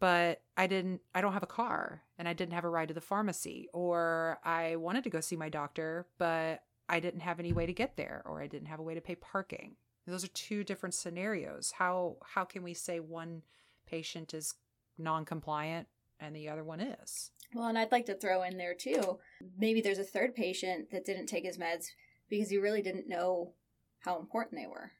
but 0.00 0.42
I 0.56 0.66
didn't 0.66 1.02
I 1.14 1.20
don't 1.20 1.34
have 1.34 1.42
a 1.42 1.46
car 1.46 2.04
and 2.18 2.28
I 2.28 2.32
didn't 2.34 2.54
have 2.54 2.64
a 2.64 2.70
ride 2.70 2.88
to 2.88 2.94
the 2.94 3.00
pharmacy 3.00 3.68
or 3.72 4.38
I 4.44 4.76
wanted 4.76 5.04
to 5.04 5.10
go 5.10 5.20
see 5.20 5.36
my 5.36 5.48
doctor, 5.50 6.06
but 6.18 6.64
I 6.88 7.00
didn't 7.00 7.20
have 7.20 7.40
any 7.40 7.52
way 7.52 7.66
to 7.66 7.72
get 7.74 7.96
there 7.96 8.22
or 8.26 8.40
I 8.42 8.46
didn't 8.46 8.68
have 8.68 8.80
a 8.80 8.82
way 8.84 8.94
to 8.94 9.00
pay 9.00 9.16
parking." 9.16 9.76
Those 10.06 10.24
are 10.24 10.28
two 10.28 10.64
different 10.64 10.94
scenarios. 10.94 11.72
How 11.78 12.16
how 12.24 12.44
can 12.44 12.62
we 12.62 12.74
say 12.74 13.00
one 13.00 13.42
patient 13.86 14.34
is 14.34 14.54
non-compliant 14.98 15.88
and 16.20 16.34
the 16.34 16.48
other 16.48 16.64
one 16.64 16.80
is? 16.80 17.30
Well, 17.54 17.68
and 17.68 17.78
I'd 17.78 17.92
like 17.92 18.06
to 18.06 18.14
throw 18.14 18.42
in 18.42 18.56
there 18.56 18.74
too. 18.74 19.18
Maybe 19.58 19.80
there's 19.80 19.98
a 19.98 20.04
third 20.04 20.34
patient 20.34 20.90
that 20.90 21.04
didn't 21.04 21.26
take 21.26 21.44
his 21.44 21.58
meds 21.58 21.86
because 22.28 22.50
he 22.50 22.58
really 22.58 22.82
didn't 22.82 23.08
know 23.08 23.52
how 24.00 24.18
important 24.18 24.60
they 24.60 24.66
were. 24.66 24.92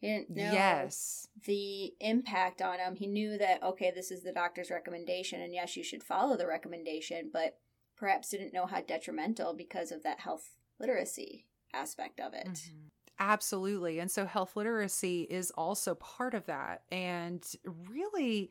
He 0.00 0.08
didn't 0.08 0.30
know 0.30 0.52
yes. 0.52 1.26
the 1.44 1.94
impact 2.00 2.62
on 2.62 2.78
him. 2.78 2.96
He 2.96 3.06
knew 3.06 3.36
that 3.38 3.62
okay, 3.62 3.90
this 3.94 4.10
is 4.10 4.22
the 4.22 4.32
doctor's 4.32 4.70
recommendation, 4.70 5.40
and 5.40 5.54
yes, 5.54 5.76
you 5.76 5.82
should 5.82 6.04
follow 6.04 6.36
the 6.36 6.46
recommendation, 6.46 7.30
but 7.32 7.58
perhaps 7.96 8.30
didn't 8.30 8.52
know 8.52 8.66
how 8.66 8.80
detrimental 8.80 9.54
because 9.54 9.90
of 9.90 10.02
that 10.04 10.20
health 10.20 10.56
literacy 10.78 11.46
aspect 11.72 12.20
of 12.20 12.32
it. 12.34 12.46
Mm-hmm. 12.46 12.88
Absolutely. 13.18 13.98
And 13.98 14.10
so 14.10 14.26
health 14.26 14.56
literacy 14.56 15.22
is 15.22 15.50
also 15.52 15.94
part 15.94 16.34
of 16.34 16.46
that. 16.46 16.82
And 16.92 17.44
really, 17.90 18.50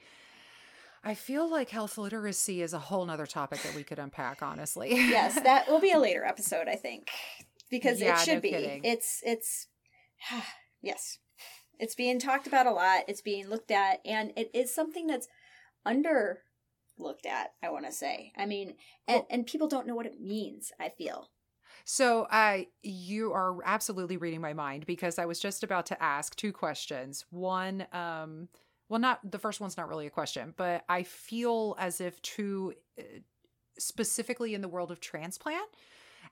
I 1.03 1.13
feel 1.13 1.49
like 1.49 1.69
health 1.69 1.97
literacy 1.97 2.61
is 2.61 2.73
a 2.73 2.79
whole 2.79 3.05
nother 3.05 3.25
topic 3.25 3.61
that 3.63 3.75
we 3.75 3.83
could 3.83 3.99
unpack, 3.99 4.41
honestly. 4.43 4.89
yes, 4.91 5.35
that 5.41 5.69
will 5.69 5.79
be 5.79 5.91
a 5.91 5.99
later 5.99 6.23
episode, 6.27 6.67
I 6.67 6.75
think. 6.75 7.09
Because 7.69 8.01
yeah, 8.01 8.19
it 8.19 8.25
should 8.25 8.35
no 8.35 8.41
be. 8.41 8.49
Kidding. 8.49 8.81
It's 8.83 9.21
it's 9.25 9.67
yes. 10.81 11.19
It's 11.79 11.95
being 11.95 12.19
talked 12.19 12.47
about 12.47 12.65
a 12.65 12.71
lot. 12.71 13.03
It's 13.07 13.21
being 13.21 13.47
looked 13.47 13.71
at 13.71 13.99
and 14.03 14.33
it 14.35 14.49
is 14.53 14.73
something 14.73 15.05
that's 15.07 15.27
under 15.85 16.39
looked 16.97 17.25
at, 17.25 17.53
I 17.63 17.69
want 17.69 17.85
to 17.85 17.91
say. 17.91 18.31
I 18.35 18.45
mean, 18.45 18.73
and, 19.07 19.19
well, 19.19 19.27
and 19.29 19.45
people 19.45 19.67
don't 19.67 19.87
know 19.87 19.95
what 19.95 20.07
it 20.07 20.19
means, 20.19 20.71
I 20.79 20.89
feel. 20.89 21.29
So, 21.89 22.23
uh, 22.23 22.63
you 22.83 23.31
are 23.31 23.63
absolutely 23.63 24.17
reading 24.17 24.41
my 24.41 24.51
mind 24.51 24.85
because 24.85 25.17
I 25.17 25.25
was 25.25 25.39
just 25.39 25.63
about 25.63 25.85
to 25.85 26.03
ask 26.03 26.35
two 26.35 26.51
questions. 26.51 27.23
One, 27.29 27.87
um, 27.93 28.49
well, 28.89 28.99
not 28.99 29.31
the 29.31 29.39
first 29.39 29.61
one's 29.61 29.77
not 29.77 29.87
really 29.87 30.05
a 30.05 30.09
question, 30.09 30.53
but 30.57 30.83
I 30.89 31.03
feel 31.03 31.77
as 31.79 32.01
if 32.01 32.21
to 32.23 32.73
uh, 32.99 33.03
specifically 33.79 34.53
in 34.53 34.59
the 34.59 34.67
world 34.67 34.91
of 34.91 34.99
transplant 34.99 35.69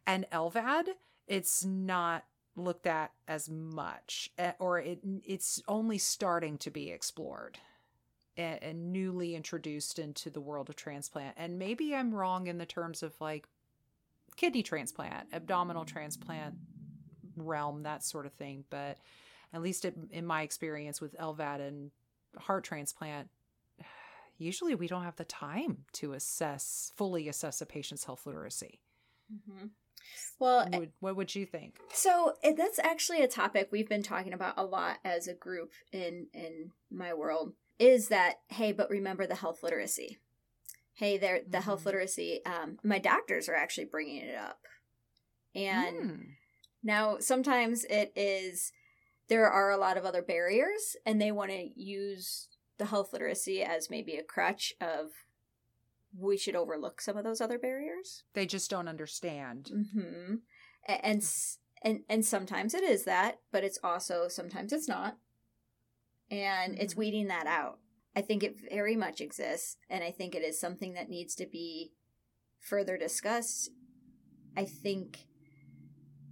and 0.05 0.25
LVAD, 0.33 0.87
it's 1.25 1.63
not 1.63 2.25
looked 2.57 2.85
at 2.85 3.11
as 3.25 3.49
much, 3.49 4.31
eh, 4.37 4.51
or 4.59 4.79
it 4.79 4.99
it's 5.23 5.61
only 5.69 5.97
starting 5.97 6.57
to 6.57 6.69
be 6.69 6.91
explored 6.91 7.59
and 8.35 8.91
newly 8.91 9.35
introduced 9.35 9.99
into 9.99 10.29
the 10.29 10.41
world 10.41 10.67
of 10.67 10.75
transplant. 10.75 11.33
And 11.37 11.57
maybe 11.57 11.95
I'm 11.95 12.13
wrong 12.13 12.47
in 12.47 12.57
the 12.57 12.65
terms 12.65 13.01
of 13.01 13.13
like 13.21 13.47
kidney 14.35 14.63
transplant, 14.63 15.27
abdominal 15.33 15.85
transplant 15.85 16.55
realm, 17.35 17.83
that 17.83 18.03
sort 18.03 18.25
of 18.25 18.33
thing. 18.33 18.65
But 18.69 18.97
at 19.53 19.61
least 19.61 19.85
it, 19.85 19.95
in 20.11 20.25
my 20.25 20.41
experience 20.41 21.01
with 21.01 21.17
LVAD 21.17 21.67
and 21.67 21.91
heart 22.37 22.63
transplant, 22.63 23.29
usually 24.37 24.75
we 24.75 24.87
don't 24.87 25.03
have 25.03 25.15
the 25.15 25.25
time 25.25 25.85
to 25.93 26.13
assess, 26.13 26.91
fully 26.95 27.27
assess 27.27 27.61
a 27.61 27.65
patient's 27.65 28.05
health 28.05 28.25
literacy. 28.25 28.79
Mm-hmm. 29.33 29.67
Well, 30.39 30.67
what 30.69 30.79
would, 30.79 30.91
what 30.99 31.15
would 31.15 31.35
you 31.35 31.45
think? 31.45 31.79
So 31.93 32.33
that's 32.43 32.79
actually 32.79 33.21
a 33.21 33.27
topic 33.27 33.69
we've 33.71 33.89
been 33.89 34.03
talking 34.03 34.33
about 34.33 34.53
a 34.57 34.63
lot 34.63 34.97
as 35.03 35.27
a 35.27 35.33
group 35.33 35.71
in 35.91 36.27
in 36.33 36.71
my 36.91 37.13
world. 37.13 37.53
Is 37.79 38.09
that 38.09 38.35
hey, 38.49 38.71
but 38.71 38.89
remember 38.89 39.25
the 39.25 39.35
health 39.35 39.63
literacy 39.63 40.19
hey 40.95 41.17
there 41.17 41.41
the 41.47 41.57
mm-hmm. 41.57 41.65
health 41.65 41.85
literacy 41.85 42.41
um, 42.45 42.77
my 42.83 42.99
doctors 42.99 43.47
are 43.47 43.55
actually 43.55 43.85
bringing 43.85 44.21
it 44.21 44.35
up 44.35 44.59
and 45.53 45.97
mm. 45.97 46.19
now 46.83 47.17
sometimes 47.19 47.85
it 47.85 48.11
is 48.15 48.71
there 49.27 49.49
are 49.49 49.71
a 49.71 49.77
lot 49.77 49.97
of 49.97 50.05
other 50.05 50.21
barriers 50.21 50.95
and 51.05 51.21
they 51.21 51.31
want 51.31 51.51
to 51.51 51.69
use 51.75 52.47
the 52.77 52.85
health 52.85 53.13
literacy 53.13 53.61
as 53.63 53.89
maybe 53.89 54.15
a 54.15 54.23
crutch 54.23 54.73
of 54.81 55.11
we 56.17 56.37
should 56.37 56.55
overlook 56.55 57.01
some 57.01 57.17
of 57.17 57.23
those 57.23 57.41
other 57.41 57.59
barriers 57.59 58.23
they 58.33 58.45
just 58.45 58.69
don't 58.69 58.87
understand 58.87 59.71
mm-hmm. 59.73 60.35
and 60.87 61.25
and 61.81 62.01
and 62.09 62.25
sometimes 62.25 62.73
it 62.73 62.83
is 62.83 63.03
that 63.03 63.39
but 63.51 63.63
it's 63.63 63.79
also 63.83 64.27
sometimes 64.27 64.71
it's 64.71 64.87
not 64.87 65.17
and 66.31 66.73
mm-hmm. 66.73 66.81
it's 66.81 66.95
weeding 66.95 67.27
that 67.27 67.47
out 67.47 67.79
I 68.15 68.21
think 68.21 68.43
it 68.43 68.55
very 68.71 68.95
much 68.95 69.19
exists, 69.19 69.77
and 69.89 70.03
I 70.03 70.11
think 70.11 70.35
it 70.35 70.43
is 70.43 70.59
something 70.59 70.93
that 70.93 71.09
needs 71.09 71.35
to 71.35 71.45
be 71.45 71.91
further 72.59 72.97
discussed. 72.97 73.71
I 74.55 74.65
think 74.65 75.25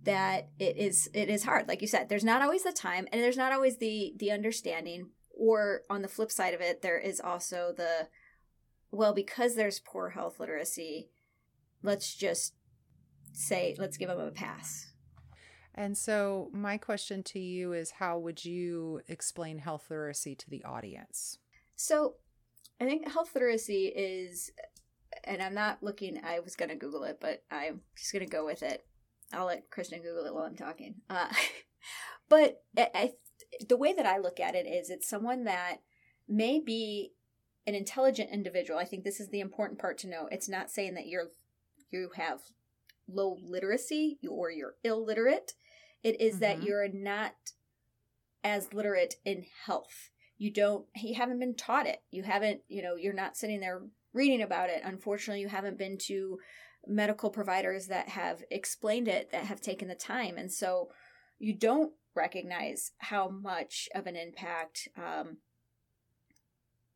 that 0.03 0.49
it 0.59 0.77
is 0.77 1.09
it 1.13 1.29
is 1.29 1.43
hard. 1.43 1.67
Like 1.67 1.81
you 1.81 1.87
said 1.87 2.09
there's 2.09 2.23
not 2.23 2.41
always 2.41 2.63
the 2.63 2.71
time 2.71 3.07
and 3.11 3.21
there's 3.21 3.37
not 3.37 3.51
always 3.51 3.77
the 3.77 4.13
the 4.17 4.31
understanding 4.31 5.09
or 5.29 5.81
on 5.89 6.01
the 6.01 6.07
flip 6.07 6.31
side 6.31 6.53
of 6.53 6.61
it 6.61 6.81
there 6.81 6.99
is 6.99 7.19
also 7.19 7.73
the 7.75 8.07
well 8.91 9.13
because 9.13 9.55
there's 9.55 9.79
poor 9.79 10.11
health 10.11 10.39
literacy 10.39 11.09
let's 11.81 12.13
just 12.15 12.53
say 13.33 13.75
let's 13.77 13.97
give 13.97 14.09
them 14.09 14.19
a 14.19 14.31
pass. 14.31 14.91
And 15.75 15.97
so 15.97 16.49
my 16.53 16.77
question 16.77 17.23
to 17.23 17.39
you 17.39 17.73
is 17.73 17.91
how 17.91 18.19
would 18.19 18.45
you 18.45 19.01
explain 19.07 19.57
health 19.57 19.87
literacy 19.89 20.35
to 20.35 20.49
the 20.49 20.63
audience 20.63 21.39
so 21.75 22.15
I 22.79 22.85
think 22.85 23.11
health 23.11 23.31
literacy 23.33 23.85
is, 23.87 24.51
and 25.23 25.41
I'm 25.41 25.53
not 25.53 25.83
looking, 25.83 26.19
I 26.23 26.39
was 26.39 26.55
going 26.55 26.69
to 26.69 26.75
Google 26.75 27.03
it, 27.03 27.19
but 27.21 27.43
I'm 27.51 27.81
just 27.95 28.11
going 28.11 28.25
to 28.25 28.31
go 28.31 28.45
with 28.45 28.63
it. 28.63 28.85
I'll 29.31 29.45
let 29.45 29.69
Kristin 29.69 30.03
Google 30.03 30.25
it 30.25 30.33
while 30.33 30.43
I'm 30.43 30.55
talking. 30.55 30.95
Uh, 31.09 31.27
but 32.29 32.61
I, 32.77 32.89
I, 32.93 33.11
the 33.67 33.77
way 33.77 33.93
that 33.93 34.05
I 34.05 34.17
look 34.17 34.39
at 34.39 34.55
it 34.55 34.67
is 34.67 34.89
it's 34.89 35.09
someone 35.09 35.45
that 35.45 35.77
may 36.27 36.59
be 36.59 37.13
an 37.65 37.75
intelligent 37.75 38.29
individual. 38.31 38.79
I 38.79 38.85
think 38.85 39.03
this 39.03 39.19
is 39.19 39.29
the 39.29 39.39
important 39.39 39.79
part 39.79 39.97
to 39.99 40.09
know. 40.09 40.27
It's 40.31 40.49
not 40.49 40.71
saying 40.71 40.95
that 40.95 41.07
you're 41.07 41.29
you 41.91 42.09
have 42.15 42.39
low 43.07 43.37
literacy 43.43 44.17
or 44.27 44.49
you're 44.51 44.75
illiterate. 44.83 45.53
It 46.03 46.19
is 46.19 46.33
mm-hmm. 46.33 46.41
that 46.41 46.63
you're 46.63 46.87
not 46.89 47.35
as 48.43 48.73
literate 48.73 49.15
in 49.23 49.45
health 49.65 50.09
you 50.43 50.51
don't 50.51 50.85
you 50.95 51.15
haven't 51.15 51.39
been 51.39 51.55
taught 51.55 51.87
it 51.87 51.99
you 52.11 52.23
haven't 52.23 52.61
you 52.67 52.81
know 52.81 52.95
you're 52.95 53.13
not 53.13 53.37
sitting 53.37 53.59
there 53.59 53.81
reading 54.13 54.41
about 54.41 54.69
it 54.69 54.81
unfortunately 54.83 55.41
you 55.41 55.47
haven't 55.47 55.77
been 55.77 55.97
to 55.97 56.37
medical 56.85 57.29
providers 57.29 57.87
that 57.87 58.09
have 58.09 58.43
explained 58.51 59.07
it 59.07 59.31
that 59.31 59.45
have 59.45 59.61
taken 59.61 59.87
the 59.87 59.95
time 59.95 60.37
and 60.37 60.51
so 60.51 60.89
you 61.39 61.53
don't 61.53 61.93
recognize 62.15 62.91
how 62.97 63.29
much 63.29 63.87
of 63.95 64.05
an 64.05 64.15
impact 64.15 64.87
um, 64.97 65.37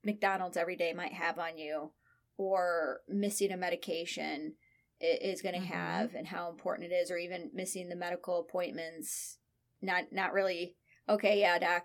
McDonald's 0.07 0.57
every 0.57 0.75
day 0.75 0.93
might 0.93 1.13
have 1.13 1.37
on 1.37 1.57
you, 1.57 1.91
or 2.37 3.01
missing 3.07 3.51
a 3.51 3.57
medication 3.57 4.53
is 4.99 5.43
going 5.43 5.53
to 5.53 5.61
mm-hmm. 5.61 5.73
have, 5.73 6.15
and 6.15 6.27
how 6.27 6.49
important 6.49 6.91
it 6.91 6.95
is, 6.95 7.11
or 7.11 7.17
even 7.17 7.51
missing 7.53 7.89
the 7.89 7.95
medical 7.95 8.39
appointments. 8.39 9.37
Not 9.81 10.05
not 10.11 10.33
really. 10.33 10.75
Okay, 11.07 11.39
yeah, 11.39 11.59
doc. 11.59 11.83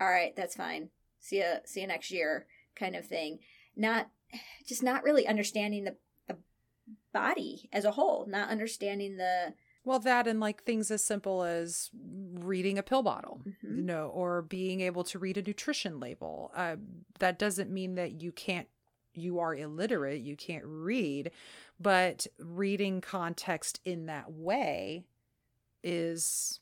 All 0.00 0.08
right, 0.08 0.34
that's 0.36 0.56
fine. 0.56 0.90
See 1.20 1.38
you 1.38 1.54
see 1.64 1.80
you 1.80 1.86
next 1.86 2.10
year, 2.10 2.46
kind 2.76 2.96
of 2.96 3.06
thing. 3.06 3.40
Not 3.76 4.08
just 4.66 4.82
not 4.82 5.02
really 5.02 5.26
understanding 5.26 5.84
the, 5.84 5.96
the 6.26 6.36
body 7.12 7.68
as 7.72 7.84
a 7.84 7.92
whole, 7.92 8.26
not 8.26 8.50
understanding 8.50 9.16
the 9.16 9.54
well, 9.88 10.00
that 10.00 10.26
and 10.26 10.38
like 10.38 10.64
things 10.64 10.90
as 10.90 11.02
simple 11.02 11.42
as 11.42 11.88
reading 12.34 12.76
a 12.76 12.82
pill 12.82 13.02
bottle, 13.02 13.40
mm-hmm. 13.48 13.76
you 13.76 13.82
know, 13.82 14.08
or 14.08 14.42
being 14.42 14.82
able 14.82 15.02
to 15.04 15.18
read 15.18 15.38
a 15.38 15.42
nutrition 15.42 15.98
label. 15.98 16.52
Uh, 16.54 16.76
that 17.20 17.38
doesn't 17.38 17.70
mean 17.70 17.94
that 17.94 18.20
you 18.20 18.30
can't, 18.30 18.68
you 19.14 19.38
are 19.38 19.54
illiterate, 19.54 20.20
you 20.20 20.36
can't 20.36 20.64
read, 20.66 21.30
but 21.80 22.26
reading 22.38 23.00
context 23.00 23.80
in 23.82 24.04
that 24.06 24.30
way 24.30 25.06
is 25.82 26.60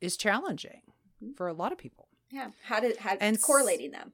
is 0.00 0.16
challenging 0.16 0.82
mm-hmm. 1.22 1.34
for 1.34 1.46
a 1.46 1.52
lot 1.52 1.70
of 1.70 1.78
people. 1.78 2.08
Yeah, 2.34 2.50
how 2.64 2.80
did 2.80 2.96
how 2.96 3.16
and 3.20 3.40
correlating 3.40 3.92
them? 3.92 4.12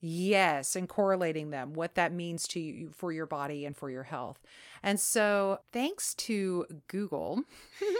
Yes, 0.00 0.74
and 0.74 0.88
correlating 0.88 1.50
them, 1.50 1.74
what 1.74 1.96
that 1.96 2.14
means 2.14 2.48
to 2.48 2.60
you 2.60 2.92
for 2.94 3.12
your 3.12 3.26
body 3.26 3.66
and 3.66 3.76
for 3.76 3.90
your 3.90 4.04
health. 4.04 4.38
And 4.82 4.98
so, 4.98 5.58
thanks 5.70 6.14
to 6.14 6.64
Google, 6.86 7.42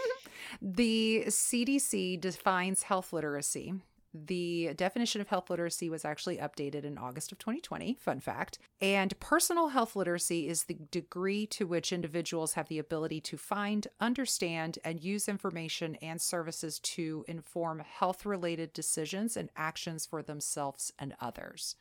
the 0.63 1.25
CDC 1.27 2.19
defines 2.19 2.85
health 2.85 3.13
literacy. 3.13 3.75
The 4.15 4.73
definition 4.75 5.21
of 5.21 5.29
health 5.29 5.51
literacy 5.51 5.91
was 5.91 6.05
actually 6.05 6.39
updated 6.39 6.85
in 6.85 6.97
August 6.97 7.31
of 7.31 7.39
2020, 7.39 7.99
fun 8.01 8.21
fact. 8.21 8.59
And 8.81 9.19
personal 9.21 9.69
health 9.69 9.95
literacy 9.95 10.49
is 10.49 10.65
the 10.65 10.79
degree 10.91 11.47
to 11.49 11.67
which 11.67 11.93
individuals 11.93 12.55
have 12.55 12.69
the 12.69 12.79
ability 12.79 13.21
to 13.23 13.37
find, 13.37 13.87
understand, 14.01 14.79
and 14.83 15.03
use 15.03 15.29
information 15.29 15.97
and 15.97 16.21
services 16.21 16.79
to 16.81 17.25
inform 17.29 17.81
health 17.81 18.25
related 18.25 18.73
decisions 18.73 19.37
and 19.37 19.51
actions 19.57 20.07
for 20.07 20.23
themselves 20.23 20.93
and 20.99 21.15
others. 21.21 21.77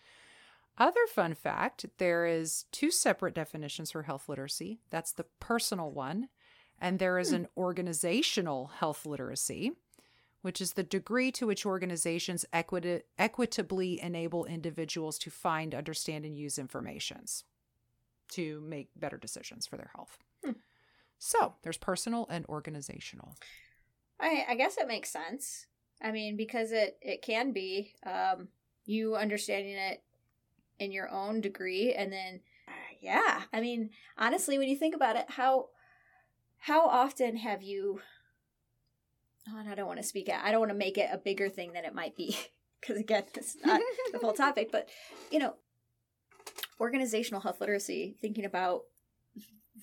Other 0.77 1.07
fun 1.07 1.33
fact 1.33 1.85
there 1.97 2.25
is 2.25 2.65
two 2.71 2.91
separate 2.91 3.33
definitions 3.33 3.91
for 3.91 4.03
health 4.03 4.29
literacy. 4.29 4.79
That's 4.89 5.11
the 5.11 5.25
personal 5.39 5.91
one, 5.91 6.29
and 6.79 6.99
there 6.99 7.17
is 7.17 7.29
hmm. 7.29 7.35
an 7.35 7.47
organizational 7.57 8.67
health 8.67 9.05
literacy, 9.05 9.71
which 10.47 10.61
is 10.61 10.71
the 10.71 10.83
degree 10.83 11.29
to 11.29 11.45
which 11.45 11.65
organizations 11.65 12.45
equit- 12.53 13.03
equitably 13.19 13.99
enable 14.01 14.45
individuals 14.45 15.17
to 15.17 15.29
find, 15.29 15.75
understand, 15.75 16.23
and 16.23 16.37
use 16.37 16.57
informations 16.57 17.43
to 18.29 18.61
make 18.61 18.87
better 18.95 19.17
decisions 19.17 19.67
for 19.67 19.75
their 19.75 19.91
health. 19.93 20.19
Hmm. 20.45 20.51
So 21.17 21.55
there's 21.63 21.75
personal 21.75 22.27
and 22.29 22.45
organizational. 22.45 23.35
I, 24.21 24.45
I 24.47 24.55
guess 24.55 24.77
it 24.77 24.87
makes 24.87 25.09
sense. 25.09 25.65
I 26.01 26.13
mean, 26.13 26.37
because 26.37 26.71
it, 26.71 26.97
it 27.01 27.21
can 27.21 27.51
be 27.51 27.95
um, 28.05 28.47
you 28.85 29.17
understanding 29.17 29.75
it 29.75 30.01
in 30.79 30.93
your 30.93 31.11
own 31.11 31.41
degree 31.41 31.93
and 31.93 32.09
then 32.09 32.39
yeah 33.01 33.41
i 33.51 33.59
mean 33.59 33.89
honestly 34.17 34.57
when 34.57 34.69
you 34.69 34.75
think 34.75 34.95
about 34.95 35.15
it 35.15 35.25
how 35.29 35.67
how 36.59 36.87
often 36.87 37.35
have 37.35 37.63
you 37.63 37.99
oh, 39.49 39.59
and 39.59 39.69
i 39.69 39.75
don't 39.75 39.87
want 39.87 39.99
to 39.99 40.05
speak 40.05 40.29
out. 40.29 40.43
i 40.43 40.51
don't 40.51 40.59
want 40.59 40.71
to 40.71 40.77
make 40.77 40.97
it 40.97 41.09
a 41.11 41.17
bigger 41.17 41.49
thing 41.49 41.73
than 41.73 41.85
it 41.85 41.95
might 41.95 42.15
be 42.15 42.37
because 42.81 42.97
again 42.97 43.23
it's 43.35 43.55
not 43.65 43.81
the 44.11 44.19
full 44.19 44.33
topic 44.33 44.69
but 44.71 44.89
you 45.31 45.39
know 45.39 45.53
organizational 46.79 47.41
health 47.41 47.59
literacy 47.59 48.15
thinking 48.21 48.45
about 48.45 48.81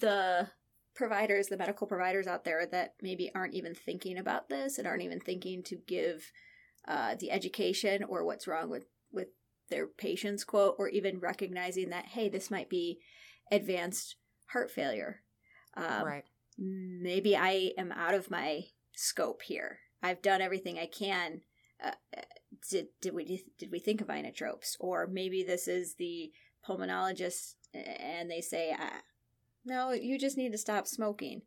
the 0.01 0.49
providers 0.95 1.49
the 1.49 1.57
medical 1.57 1.87
providers 1.87 2.27
out 2.27 2.45
there 2.45 2.67
that 2.67 2.95
maybe 3.03 3.31
aren't 3.35 3.55
even 3.55 3.75
thinking 3.75 4.17
about 4.17 4.49
this 4.49 4.79
and 4.79 4.87
aren't 4.87 5.03
even 5.03 5.21
thinking 5.21 5.63
to 5.63 5.77
give 5.87 6.31
uh, 6.87 7.15
the 7.19 7.31
education 7.31 8.05
or 8.05 8.25
what's 8.25 8.47
wrong 8.47 8.71
with 8.71 8.87
with 9.13 9.29
their 9.71 9.87
patients 9.87 10.45
quote 10.45 10.77
or 10.79 10.89
even 10.89 11.19
recognizing 11.19 11.91
that 11.91 12.07
hey 12.07 12.29
this 12.29 12.51
might 12.51 12.69
be 12.69 12.99
advanced 13.51 14.17
heart 14.47 14.71
failure 14.71 15.21
um, 15.77 16.05
right 16.05 16.25
maybe 16.59 17.37
i 17.37 17.73
am 17.77 17.91
out 17.91 18.15
of 18.15 18.31
my 18.31 18.63
scope 18.95 19.43
here. 19.43 19.79
I've 20.03 20.23
done 20.23 20.43
everything 20.43 20.79
i 20.79 20.87
can 20.87 21.41
uh, 21.83 21.93
did, 22.71 22.87
did 23.01 23.15
we 23.15 23.45
did 23.59 23.71
we 23.71 23.79
think 23.79 24.01
of 24.01 24.09
inotropes? 24.09 24.77
Or 24.81 25.07
maybe 25.07 25.43
this 25.43 25.69
is 25.69 25.95
the 25.95 26.33
pulmonologist 26.67 27.55
and 27.75 28.31
they 28.31 28.41
say 28.41 28.75
ah, 28.79 29.01
no 29.65 29.93
you 29.93 30.19
just 30.19 30.39
need 30.39 30.53
to 30.53 30.59
stop 30.59 30.87
smoking. 30.87 31.43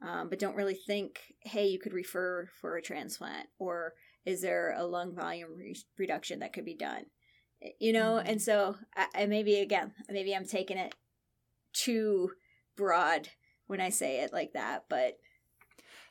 Um, 0.00 0.28
but 0.28 0.38
don't 0.38 0.56
really 0.56 0.74
think 0.74 1.20
hey 1.40 1.66
you 1.66 1.78
could 1.78 1.92
refer 1.92 2.48
for 2.60 2.76
a 2.76 2.82
transplant 2.82 3.48
or 3.58 3.94
is 4.24 4.40
there 4.40 4.74
a 4.76 4.84
lung 4.84 5.14
volume 5.14 5.56
re- 5.56 5.76
reduction 5.98 6.40
that 6.40 6.52
could 6.52 6.64
be 6.64 6.76
done? 6.76 7.06
You 7.78 7.92
know 7.92 8.14
mm-hmm. 8.14 8.28
and 8.28 8.42
so 8.42 8.76
I, 8.96 9.06
I 9.14 9.26
maybe 9.26 9.56
again 9.56 9.92
maybe 10.08 10.34
i'm 10.34 10.46
taking 10.46 10.78
it 10.78 10.94
too 11.72 12.32
broad 12.76 13.28
when 13.66 13.80
i 13.80 13.88
say 13.88 14.20
it 14.20 14.32
like 14.32 14.54
that 14.54 14.84
but 14.88 15.18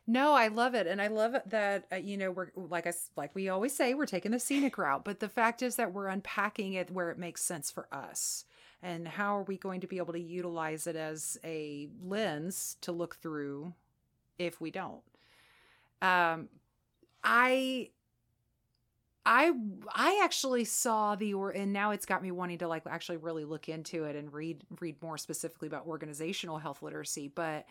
no, 0.08 0.34
I 0.34 0.48
love 0.48 0.74
it, 0.76 0.88
and 0.88 1.02
I 1.02 1.08
love 1.08 1.36
that 1.46 1.86
uh, 1.92 1.96
you 1.96 2.18
know 2.18 2.32
we're 2.32 2.50
like 2.56 2.88
I 2.88 2.94
like 3.16 3.34
we 3.36 3.50
always 3.50 3.76
say 3.76 3.94
we're 3.94 4.06
taking 4.06 4.32
the 4.32 4.40
scenic 4.40 4.78
route, 4.78 5.06
but 5.06 5.20
the 5.20 5.30
fact 5.30 5.62
is 5.62 5.76
that 5.78 5.94
we're 5.94 6.08
unpacking 6.08 6.74
it 6.74 6.92
where 6.92 7.12
it 7.12 7.18
makes 7.18 7.44
sense 7.44 7.70
for 7.72 7.88
us, 7.92 8.46
and 8.82 9.08
how 9.08 9.38
are 9.38 9.44
we 9.44 9.58
going 9.58 9.82
to 9.82 9.88
be 9.88 9.98
able 9.98 10.14
to 10.14 10.20
utilize 10.20 10.88
it 10.88 10.96
as 10.96 11.38
a 11.44 11.88
lens 12.04 12.78
to 12.82 12.92
look 12.92 13.16
through 13.18 13.74
if 14.40 14.60
we 14.60 14.72
don't. 14.72 15.02
Um, 16.02 16.50
I 17.24 17.90
I 19.26 19.52
I 19.94 20.22
actually 20.24 20.66
saw 20.66 21.16
the 21.16 21.34
or 21.36 21.52
and 21.52 21.72
now 21.72 21.92
it's 21.92 22.06
got 22.06 22.24
me 22.24 22.32
wanting 22.32 22.58
to 22.60 22.68
like 22.68 22.84
actually 22.90 23.18
really 23.18 23.46
look 23.46 23.70
into 23.70 24.06
it 24.06 24.16
and 24.16 24.34
read 24.34 24.64
read 24.80 25.02
more 25.02 25.18
specifically 25.18 25.68
about 25.68 25.86
organizational 25.86 26.58
health 26.58 26.82
literacy, 26.82 27.28
but 27.28 27.66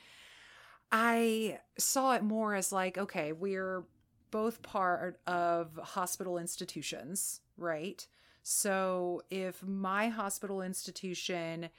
I 0.92 1.60
saw 1.78 2.14
it 2.14 2.22
more 2.22 2.54
as 2.54 2.72
like 2.72 2.98
okay, 2.98 3.32
we're 3.32 3.84
both 4.30 4.62
part 4.62 5.20
of 5.26 5.78
hospital 5.82 6.38
institutions, 6.38 7.40
right? 7.56 8.06
So 8.42 9.22
if 9.30 9.62
my 9.62 10.08
hospital 10.08 10.62
institution 10.62 11.70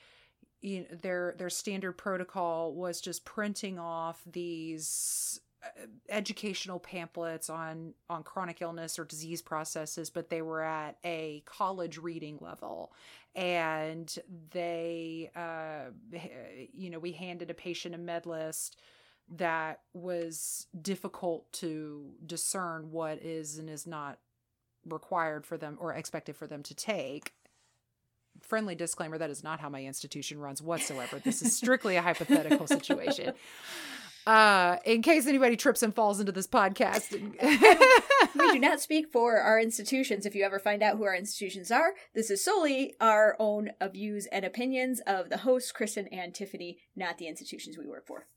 you 0.61 0.81
know, 0.81 0.85
their 1.01 1.35
their 1.37 1.49
standard 1.49 1.93
protocol 1.93 2.73
was 2.73 3.01
just 3.01 3.25
printing 3.25 3.79
off 3.79 4.21
these 4.31 5.39
uh, 5.63 5.87
educational 6.09 6.79
pamphlets 6.79 7.49
on 7.49 7.93
on 8.09 8.23
chronic 8.23 8.61
illness 8.61 8.99
or 8.99 9.05
disease 9.05 9.41
processes 9.41 10.09
but 10.09 10.29
they 10.29 10.41
were 10.41 10.61
at 10.61 10.97
a 11.03 11.41
college 11.45 11.97
reading 11.97 12.37
level 12.41 12.93
and 13.35 14.19
they 14.51 15.31
uh 15.35 15.89
you 16.73 16.89
know 16.89 16.99
we 16.99 17.11
handed 17.11 17.49
a 17.49 17.55
patient 17.55 17.95
a 17.95 17.97
med 17.97 18.25
list 18.25 18.79
that 19.37 19.79
was 19.93 20.67
difficult 20.79 21.51
to 21.53 22.11
discern 22.25 22.91
what 22.91 23.23
is 23.23 23.57
and 23.57 23.69
is 23.69 23.87
not 23.87 24.19
required 24.85 25.45
for 25.45 25.57
them 25.57 25.77
or 25.79 25.93
expected 25.93 26.35
for 26.35 26.47
them 26.47 26.63
to 26.63 26.75
take. 26.75 27.33
Friendly 28.41 28.75
disclaimer 28.75 29.17
that 29.17 29.29
is 29.29 29.43
not 29.43 29.59
how 29.59 29.69
my 29.69 29.83
institution 29.83 30.39
runs 30.39 30.61
whatsoever. 30.61 31.19
This 31.19 31.41
is 31.41 31.55
strictly 31.55 31.95
a 31.95 32.01
hypothetical 32.01 32.67
situation. 32.67 33.33
Uh 34.27 34.77
in 34.85 35.01
case 35.01 35.25
anybody 35.25 35.57
trips 35.57 35.81
and 35.81 35.95
falls 35.95 36.19
into 36.19 36.31
this 36.31 36.45
podcast. 36.45 37.11
We 38.35 38.51
do 38.51 38.59
not 38.59 38.79
speak 38.87 39.11
for 39.11 39.39
our 39.39 39.59
institutions. 39.59 40.27
If 40.27 40.35
you 40.35 40.43
ever 40.43 40.59
find 40.59 40.83
out 40.83 40.97
who 40.97 41.05
our 41.05 41.15
institutions 41.15 41.71
are 41.71 41.95
this 42.13 42.29
is 42.29 42.43
solely 42.43 42.93
our 43.01 43.35
own 43.39 43.71
views 43.91 44.27
and 44.27 44.45
opinions 44.45 45.01
of 45.07 45.29
the 45.29 45.37
hosts 45.37 45.73
kristin 45.75 46.07
and 46.11 46.35
tiffany 46.35 46.77
not 46.95 47.17
the 47.17 47.27
institutions 47.27 47.79
we 47.79 47.87
work 47.87 48.05
for 48.05 48.27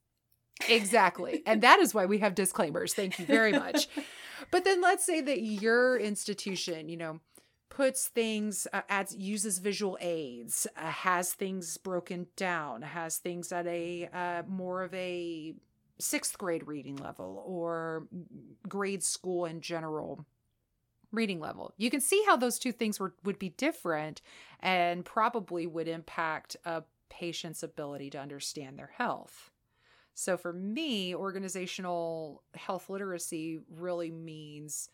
exactly 0.69 1.43
and 1.47 1.63
that 1.63 1.81
is 1.81 1.93
why 1.93 2.07
we 2.07 2.19
have 2.19 2.35
disclaimers 2.35 2.95
thank 2.95 3.19
you 3.19 3.27
very 3.27 3.53
much 3.53 3.89
but 4.51 4.65
then 4.65 4.81
let's 4.81 5.05
say 5.05 5.21
that 5.21 5.43
your 5.43 5.97
institution 5.99 6.89
you 6.89 6.97
know 6.97 7.21
puts 7.69 8.07
things 8.07 8.67
uh, 8.73 8.83
adds 8.89 9.15
uses 9.17 9.59
visual 9.59 9.99
aids 10.01 10.67
uh, 10.77 10.87
has 10.87 11.33
things 11.33 11.77
broken 11.77 12.27
down 12.37 12.83
has 12.83 13.19
things 13.19 13.51
at 13.53 13.67
a 13.67 14.09
uh, 14.13 14.43
more 14.49 14.83
of 14.83 14.95
a 14.95 15.55
sixth 15.99 16.39
grade 16.39 16.67
reading 16.67 16.97
level 16.97 17.43
or 17.47 18.07
grade 18.69 19.03
school 19.03 19.45
in 19.45 19.61
general 19.61 20.25
reading 21.13 21.41
level. 21.41 21.73
You 21.77 21.91
can 21.91 22.01
see 22.01 22.23
how 22.27 22.37
those 22.37 22.59
two 22.59 22.73
things 22.73 22.99
were, 22.99 23.15
would 23.25 23.39
be 23.39 23.51
different 23.51 24.21
and 24.61 25.05
probably 25.05 25.67
would 25.67 25.89
impact 25.89 26.57
a 26.65 26.83
patient's 27.09 27.63
ability 27.63 28.11
to 28.11 28.21
understand 28.21 28.79
their 28.79 28.91
health. 28.97 29.51
So 30.15 30.37
for 30.37 30.53
me, 30.53 31.15
organizational 31.15 32.43
health 32.55 32.89
literacy 32.89 33.61
really 33.69 34.11
means 34.13 34.91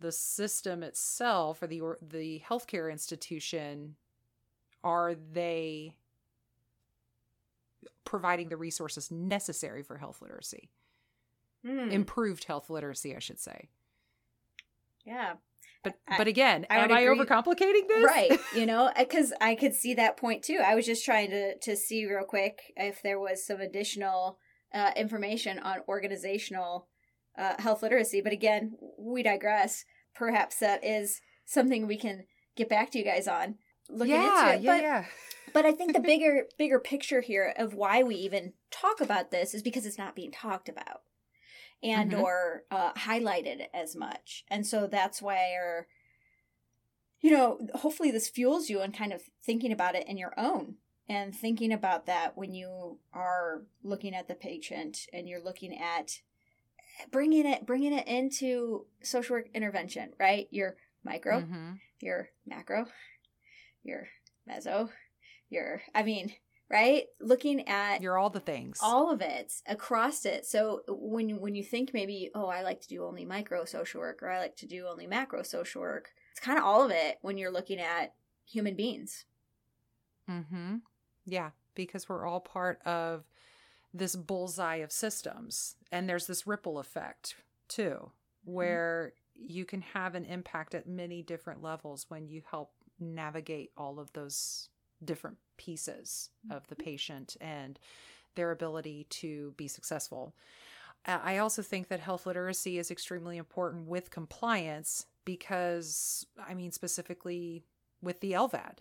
the 0.00 0.10
system 0.12 0.82
itself 0.82 1.62
or 1.62 1.66
the 1.66 1.80
or 1.80 1.98
the 2.02 2.40
healthcare 2.48 2.90
institution 2.90 3.96
are 4.82 5.14
they 5.14 5.96
providing 8.04 8.48
the 8.48 8.56
resources 8.56 9.10
necessary 9.10 9.82
for 9.82 9.96
health 9.96 10.20
literacy? 10.22 10.70
Hmm. 11.64 11.90
Improved 11.90 12.44
health 12.44 12.68
literacy, 12.70 13.16
I 13.16 13.18
should 13.18 13.40
say. 13.40 13.68
yeah. 15.04 15.34
But 15.82 15.98
I- 16.08 16.16
but 16.16 16.26
again, 16.26 16.66
I 16.70 16.78
am 16.78 16.92
I 16.92 17.00
agree. 17.00 17.18
overcomplicating 17.18 17.86
this? 17.88 18.04
right 18.06 18.40
you 18.56 18.64
know 18.64 18.90
because 18.98 19.34
i 19.42 19.54
could 19.54 19.74
see 19.74 19.92
that 19.94 20.16
point 20.16 20.42
too 20.42 20.60
i 20.64 20.74
was 20.74 20.86
just 20.86 21.04
trying 21.04 21.28
to 21.30 21.58
to 21.58 21.76
see 21.76 22.06
real 22.06 22.24
quick 22.24 22.72
if 22.76 23.02
there 23.02 23.18
was 23.20 23.44
some 23.46 23.60
additional 23.60 24.38
uh, 24.74 24.90
information 24.96 25.58
on 25.58 25.76
organizational 25.88 26.88
uh, 27.38 27.54
health 27.58 27.82
literacy 27.82 28.20
but 28.20 28.32
again 28.32 28.76
we 28.98 29.22
digress 29.22 29.84
perhaps 30.14 30.58
that 30.58 30.84
is 30.84 31.20
something 31.46 31.86
we 31.86 31.96
can 31.96 32.24
get 32.56 32.68
back 32.68 32.90
to 32.90 32.98
you 32.98 33.04
guys 33.04 33.26
on 33.26 33.56
looking 33.88 34.14
yeah, 34.14 34.52
into 34.52 34.58
it 34.58 34.62
yeah, 34.62 34.72
but 34.76 34.82
yeah. 34.82 35.04
but 35.52 35.66
i 35.66 35.72
think 35.72 35.92
the 35.92 36.00
bigger 36.12 36.44
bigger 36.58 36.78
picture 36.78 37.20
here 37.20 37.52
of 37.56 37.74
why 37.74 38.02
we 38.02 38.14
even 38.14 38.52
talk 38.70 39.00
about 39.00 39.30
this 39.30 39.54
is 39.54 39.62
because 39.62 39.86
it's 39.86 39.98
not 39.98 40.14
being 40.16 40.30
talked 40.32 40.68
about 40.68 41.02
and 41.82 42.12
Mhm. 42.12 42.22
or 42.22 42.62
uh, 42.70 42.92
highlighted 42.94 43.66
as 43.74 43.94
much 43.94 44.44
and 44.48 44.66
so 44.66 44.86
that's 44.86 45.20
where 45.20 45.86
you 47.20 47.30
know 47.30 47.58
hopefully 47.74 48.10
this 48.10 48.28
fuels 48.28 48.68
you 48.70 48.80
in 48.82 48.92
kind 48.92 49.12
of 49.12 49.22
thinking 49.44 49.72
about 49.72 49.94
it 49.94 50.06
in 50.08 50.16
your 50.16 50.32
own 50.38 50.76
and 51.08 51.34
thinking 51.34 51.72
about 51.72 52.06
that 52.06 52.36
when 52.36 52.54
you 52.54 52.98
are 53.12 53.62
looking 53.82 54.14
at 54.14 54.26
the 54.28 54.34
patient 54.34 55.06
and 55.12 55.28
you're 55.28 55.42
looking 55.42 55.76
at 55.78 56.20
bringing 57.10 57.44
it 57.46 57.66
bringing 57.66 57.92
it 57.92 58.06
into 58.06 58.86
social 59.02 59.36
work 59.36 59.48
intervention 59.54 60.12
right 60.18 60.46
your 60.50 60.76
micro 61.02 61.40
Mhm. 61.42 61.78
your 62.00 62.30
macro, 62.46 62.86
your 63.82 64.08
meso, 64.48 64.90
your 65.50 65.82
I 65.94 66.02
mean, 66.02 66.34
right? 66.70 67.04
Looking 67.20 67.66
at 67.68 68.00
You're 68.02 68.18
all 68.18 68.30
the 68.30 68.40
things. 68.40 68.78
all 68.82 69.10
of 69.10 69.20
it 69.22 69.52
across 69.66 70.24
it. 70.26 70.44
So 70.46 70.82
when 70.88 71.28
you 71.28 71.36
when 71.36 71.54
you 71.54 71.62
think 71.64 71.92
maybe, 71.94 72.30
oh, 72.34 72.46
I 72.46 72.62
like 72.62 72.80
to 72.82 72.88
do 72.88 73.04
only 73.04 73.24
micro 73.24 73.64
social 73.64 74.00
work 74.00 74.22
or 74.22 74.30
I 74.30 74.38
like 74.38 74.56
to 74.56 74.66
do 74.66 74.86
only 74.86 75.06
macro 75.06 75.42
social 75.42 75.80
work, 75.82 76.10
it's 76.32 76.40
kind 76.40 76.58
of 76.58 76.64
all 76.64 76.82
of 76.82 76.90
it 76.90 77.18
when 77.22 77.38
you're 77.38 77.50
looking 77.52 77.78
at 77.80 78.14
human 78.46 78.74
beings. 78.76 79.24
Mm-hmm. 80.28 80.76
Yeah, 81.26 81.50
because 81.74 82.08
we're 82.08 82.26
all 82.26 82.40
part 82.40 82.80
of 82.86 83.24
this 83.92 84.16
bullseye 84.16 84.76
of 84.76 84.92
systems. 84.92 85.76
And 85.92 86.08
there's 86.08 86.26
this 86.26 86.46
ripple 86.46 86.78
effect 86.78 87.36
too, 87.68 88.10
mm-hmm. 88.10 88.52
where 88.52 89.12
you 89.34 89.64
can 89.64 89.80
have 89.80 90.14
an 90.14 90.24
impact 90.24 90.74
at 90.74 90.88
many 90.88 91.22
different 91.22 91.62
levels 91.62 92.06
when 92.08 92.28
you 92.28 92.42
help 92.50 92.72
navigate 93.00 93.70
all 93.76 93.98
of 93.98 94.12
those 94.12 94.68
different 95.04 95.36
pieces 95.56 96.30
of 96.50 96.66
the 96.68 96.74
mm-hmm. 96.74 96.84
patient 96.84 97.36
and 97.40 97.78
their 98.34 98.50
ability 98.50 99.06
to 99.10 99.54
be 99.56 99.68
successful. 99.68 100.34
I 101.06 101.36
also 101.38 101.60
think 101.60 101.88
that 101.88 102.00
health 102.00 102.24
literacy 102.24 102.78
is 102.78 102.90
extremely 102.90 103.36
important 103.36 103.86
with 103.86 104.10
compliance 104.10 105.04
because, 105.26 106.26
I 106.48 106.54
mean, 106.54 106.72
specifically 106.72 107.62
with 108.00 108.20
the 108.20 108.32
LVAD. 108.32 108.78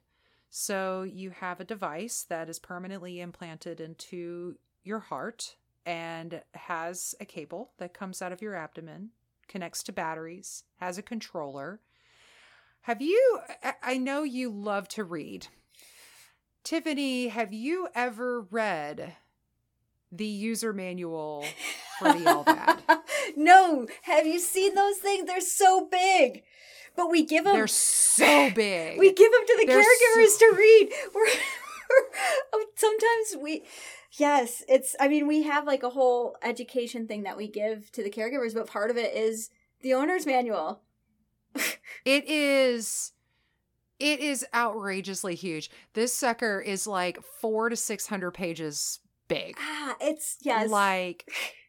So 0.55 1.01
you 1.01 1.31
have 1.31 1.59
a 1.59 1.65
device 1.65 2.27
that 2.29 2.47
is 2.47 2.59
permanently 2.59 3.19
implanted 3.19 3.81
into 3.81 4.59
your 4.83 4.99
heart 4.99 5.55
and 5.83 6.43
has 6.53 7.15
a 7.19 7.25
cable 7.25 7.71
that 7.79 7.95
comes 7.95 8.21
out 8.21 8.31
of 8.31 8.39
your 8.39 8.53
abdomen, 8.53 9.09
connects 9.47 9.81
to 9.81 9.91
batteries, 9.91 10.63
has 10.77 10.99
a 10.99 11.01
controller. 11.01 11.81
Have 12.81 13.01
you, 13.01 13.39
I- 13.81 13.97
know 13.97 14.21
you 14.21 14.51
love 14.51 14.87
to 14.89 15.03
read. 15.03 15.47
Tiffany, 16.63 17.29
have 17.29 17.51
you 17.51 17.87
ever 17.95 18.41
read 18.41 19.15
the 20.11 20.27
user 20.27 20.71
manual 20.71 21.45
for 21.97 22.13
the 22.13 22.25
LVAD? 22.25 22.99
no, 23.35 23.87
have 24.03 24.27
you 24.27 24.37
seen 24.37 24.75
those 24.75 24.97
things? 24.97 25.25
They're 25.25 25.41
so 25.41 25.87
big. 25.89 26.43
But 26.95 27.09
we 27.09 27.23
give 27.25 27.43
them 27.45 27.55
They're 27.55 27.67
so 27.67 28.49
big. 28.51 28.99
we 28.99 29.11
give 29.13 29.31
them 29.31 29.41
to 29.47 29.57
the 29.59 29.65
They're 29.67 29.79
caregivers 29.81 30.27
so- 30.29 30.49
to 30.51 30.55
read 30.57 30.89
we're, 31.15 31.25
we're- 31.25 32.65
sometimes 32.75 33.35
we 33.41 33.63
yes 34.13 34.63
it's 34.69 34.95
i 34.99 35.07
mean 35.07 35.27
we 35.27 35.43
have 35.43 35.65
like 35.67 35.83
a 35.83 35.89
whole 35.89 36.35
education 36.43 37.07
thing 37.07 37.23
that 37.23 37.35
we 37.37 37.47
give 37.47 37.91
to 37.91 38.03
the 38.03 38.09
caregivers 38.09 38.53
but 38.53 38.67
part 38.67 38.89
of 38.91 38.97
it 38.97 39.13
is 39.15 39.49
the 39.81 39.93
owner's 39.93 40.25
manual 40.25 40.81
It 42.05 42.27
is 42.27 43.11
it 43.99 44.19
is 44.19 44.45
outrageously 44.53 45.35
huge. 45.35 45.69
This 45.93 46.11
sucker 46.11 46.59
is 46.59 46.85
like 46.87 47.21
4 47.39 47.69
to 47.69 47.75
600 47.77 48.31
pages 48.31 48.99
big. 49.27 49.55
ah 49.59 49.95
it's 50.01 50.37
yes 50.41 50.69
Like 50.69 51.29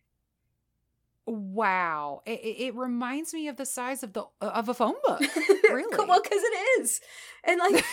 wow. 1.26 2.22
It, 2.26 2.40
it 2.42 2.74
reminds 2.74 3.32
me 3.34 3.48
of 3.48 3.56
the 3.56 3.66
size 3.66 4.02
of 4.02 4.12
the 4.12 4.24
of 4.40 4.68
a 4.68 4.74
phone 4.74 4.94
book. 5.06 5.20
really? 5.70 5.96
well 5.96 6.20
because 6.22 6.42
it 6.42 6.80
is 6.80 7.00
and 7.44 7.58
like 7.58 7.84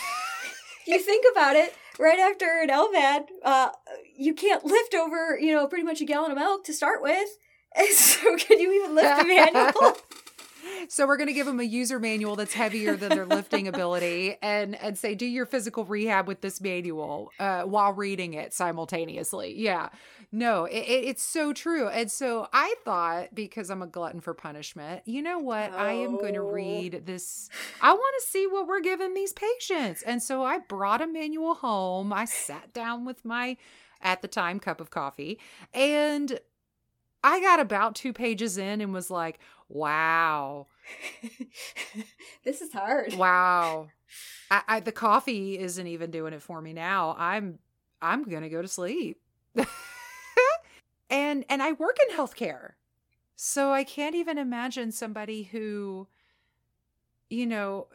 you 0.86 0.98
think 0.98 1.24
about 1.32 1.56
it 1.56 1.74
right 1.98 2.18
after 2.18 2.46
an 2.62 2.68
lvad 2.68 3.24
uh 3.44 3.68
you 4.16 4.34
can't 4.34 4.64
lift 4.64 4.94
over 4.94 5.38
you 5.38 5.52
know 5.52 5.66
pretty 5.66 5.84
much 5.84 6.00
a 6.00 6.04
gallon 6.04 6.30
of 6.30 6.38
milk 6.38 6.64
to 6.64 6.72
start 6.72 7.02
with 7.02 7.28
and 7.76 7.88
so 7.88 8.36
can 8.36 8.58
you 8.60 8.72
even 8.72 8.94
lift 8.94 9.18
the 9.20 9.24
manual 9.26 9.96
So 10.88 11.06
we're 11.06 11.16
going 11.16 11.28
to 11.28 11.32
give 11.32 11.46
them 11.46 11.60
a 11.60 11.64
user 11.64 11.98
manual 11.98 12.36
that's 12.36 12.54
heavier 12.54 12.96
than 12.96 13.10
their 13.10 13.26
lifting 13.26 13.68
ability, 13.68 14.36
and 14.42 14.74
and 14.76 14.96
say 14.98 15.14
do 15.14 15.26
your 15.26 15.46
physical 15.46 15.84
rehab 15.84 16.28
with 16.28 16.40
this 16.40 16.60
manual 16.60 17.32
uh, 17.38 17.62
while 17.62 17.92
reading 17.92 18.34
it 18.34 18.52
simultaneously. 18.52 19.54
Yeah, 19.58 19.88
no, 20.30 20.64
it, 20.64 20.78
it, 20.78 21.04
it's 21.04 21.22
so 21.22 21.52
true. 21.52 21.88
And 21.88 22.10
so 22.10 22.48
I 22.52 22.74
thought 22.84 23.34
because 23.34 23.70
I'm 23.70 23.82
a 23.82 23.86
glutton 23.86 24.20
for 24.20 24.34
punishment, 24.34 25.02
you 25.06 25.22
know 25.22 25.38
what? 25.38 25.72
I 25.72 25.92
am 25.92 26.16
going 26.16 26.34
to 26.34 26.40
Oh. 26.40 26.50
read 26.50 27.02
this. 27.06 27.48
I 27.80 27.92
want 27.92 28.14
to 28.22 28.28
see 28.30 28.46
what 28.46 28.66
we're 28.66 28.80
giving 28.80 29.14
these 29.14 29.32
patients, 29.32 30.02
and 30.02 30.22
so 30.22 30.44
I 30.44 30.58
brought 30.58 31.00
a 31.00 31.06
manual 31.06 31.54
home. 31.54 32.12
I 32.12 32.24
sat 32.24 32.72
down 32.72 33.04
with 33.04 33.24
my 33.24 33.56
at 34.00 34.20
the 34.22 34.28
time 34.28 34.58
cup 34.58 34.80
of 34.80 34.90
coffee 34.90 35.38
and 35.72 36.40
I 37.24 37.40
got 37.40 37.60
about 37.60 37.94
two 37.94 38.12
pages 38.12 38.58
in 38.58 38.80
and 38.80 38.92
was 38.92 39.10
like, 39.10 39.38
wow, 39.72 40.66
this 42.44 42.60
is 42.60 42.72
hard 42.72 43.14
wow. 43.14 43.88
I, 44.50 44.62
I 44.68 44.80
the 44.80 44.92
coffee 44.92 45.58
isn't 45.58 45.86
even 45.86 46.10
doing 46.10 46.34
it 46.34 46.42
for 46.42 46.60
me 46.60 46.72
now. 46.72 47.16
I'm 47.18 47.58
I'm 48.00 48.24
gonna 48.24 48.50
go 48.50 48.60
to 48.60 48.68
sleep. 48.68 49.20
and 51.10 51.44
and 51.48 51.62
I 51.62 51.72
work 51.72 51.96
in 52.08 52.16
healthcare. 52.16 52.72
So 53.34 53.72
I 53.72 53.82
can't 53.82 54.14
even 54.14 54.38
imagine 54.38 54.92
somebody 54.92 55.44
who, 55.44 56.06
you 57.30 57.46
know, 57.46 57.88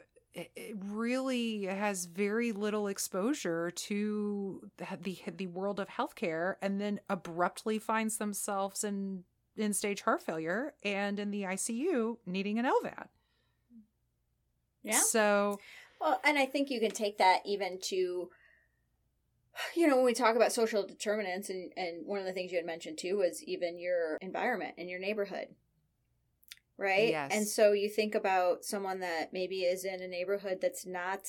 really 0.90 1.63
has 1.66 2.06
very 2.06 2.52
little 2.52 2.88
exposure 2.88 3.72
to 3.72 4.70
the 4.78 4.88
the, 5.00 5.20
the 5.36 5.48
world 5.48 5.80
of 5.80 5.88
healthcare 5.90 6.56
and 6.62 6.82
then 6.82 7.00
abruptly 7.10 7.80
finds 7.80 8.17
themselves 8.17 8.84
in 8.84 9.23
end 9.58 9.76
stage 9.76 10.02
heart 10.02 10.22
failure 10.22 10.74
and 10.84 11.20
in 11.20 11.32
the 11.32 11.44
ICU 11.44 12.18
needing 12.26 12.60
an 12.60 12.66
LVAD. 12.66 13.08
yeah 14.84 15.00
So 15.00 15.60
Well, 16.00 16.20
and 16.24 16.38
I 16.38 16.46
think 16.46 16.70
you 16.70 16.80
can 16.80 16.92
take 16.92 17.18
that 17.18 17.42
even 17.46 17.80
to, 17.84 18.30
you 19.76 19.88
know, 19.88 19.96
when 19.96 20.06
we 20.06 20.14
talk 20.14 20.36
about 20.36 20.52
social 20.52 20.86
determinants, 20.86 21.50
and, 21.50 21.72
and 21.76 22.06
one 22.06 22.20
of 22.20 22.26
the 22.26 22.34
things 22.34 22.52
you 22.52 22.58
had 22.58 22.66
mentioned 22.66 22.98
too 22.98 23.18
was 23.18 23.44
even 23.44 23.80
your 23.80 24.18
environment 24.22 24.76
and 24.78 24.90
your 24.90 25.00
neighborhood. 25.00 25.48
Right? 26.78 27.10
Yes. 27.10 27.32
And 27.34 27.48
so 27.48 27.72
you 27.72 27.90
think 27.90 28.14
about 28.14 28.64
someone 28.64 29.00
that 29.00 29.34
maybe 29.34 29.62
is 29.62 29.84
in 29.84 30.00
a 30.02 30.08
neighborhood 30.08 30.60
that's 30.62 30.86
not 30.86 31.22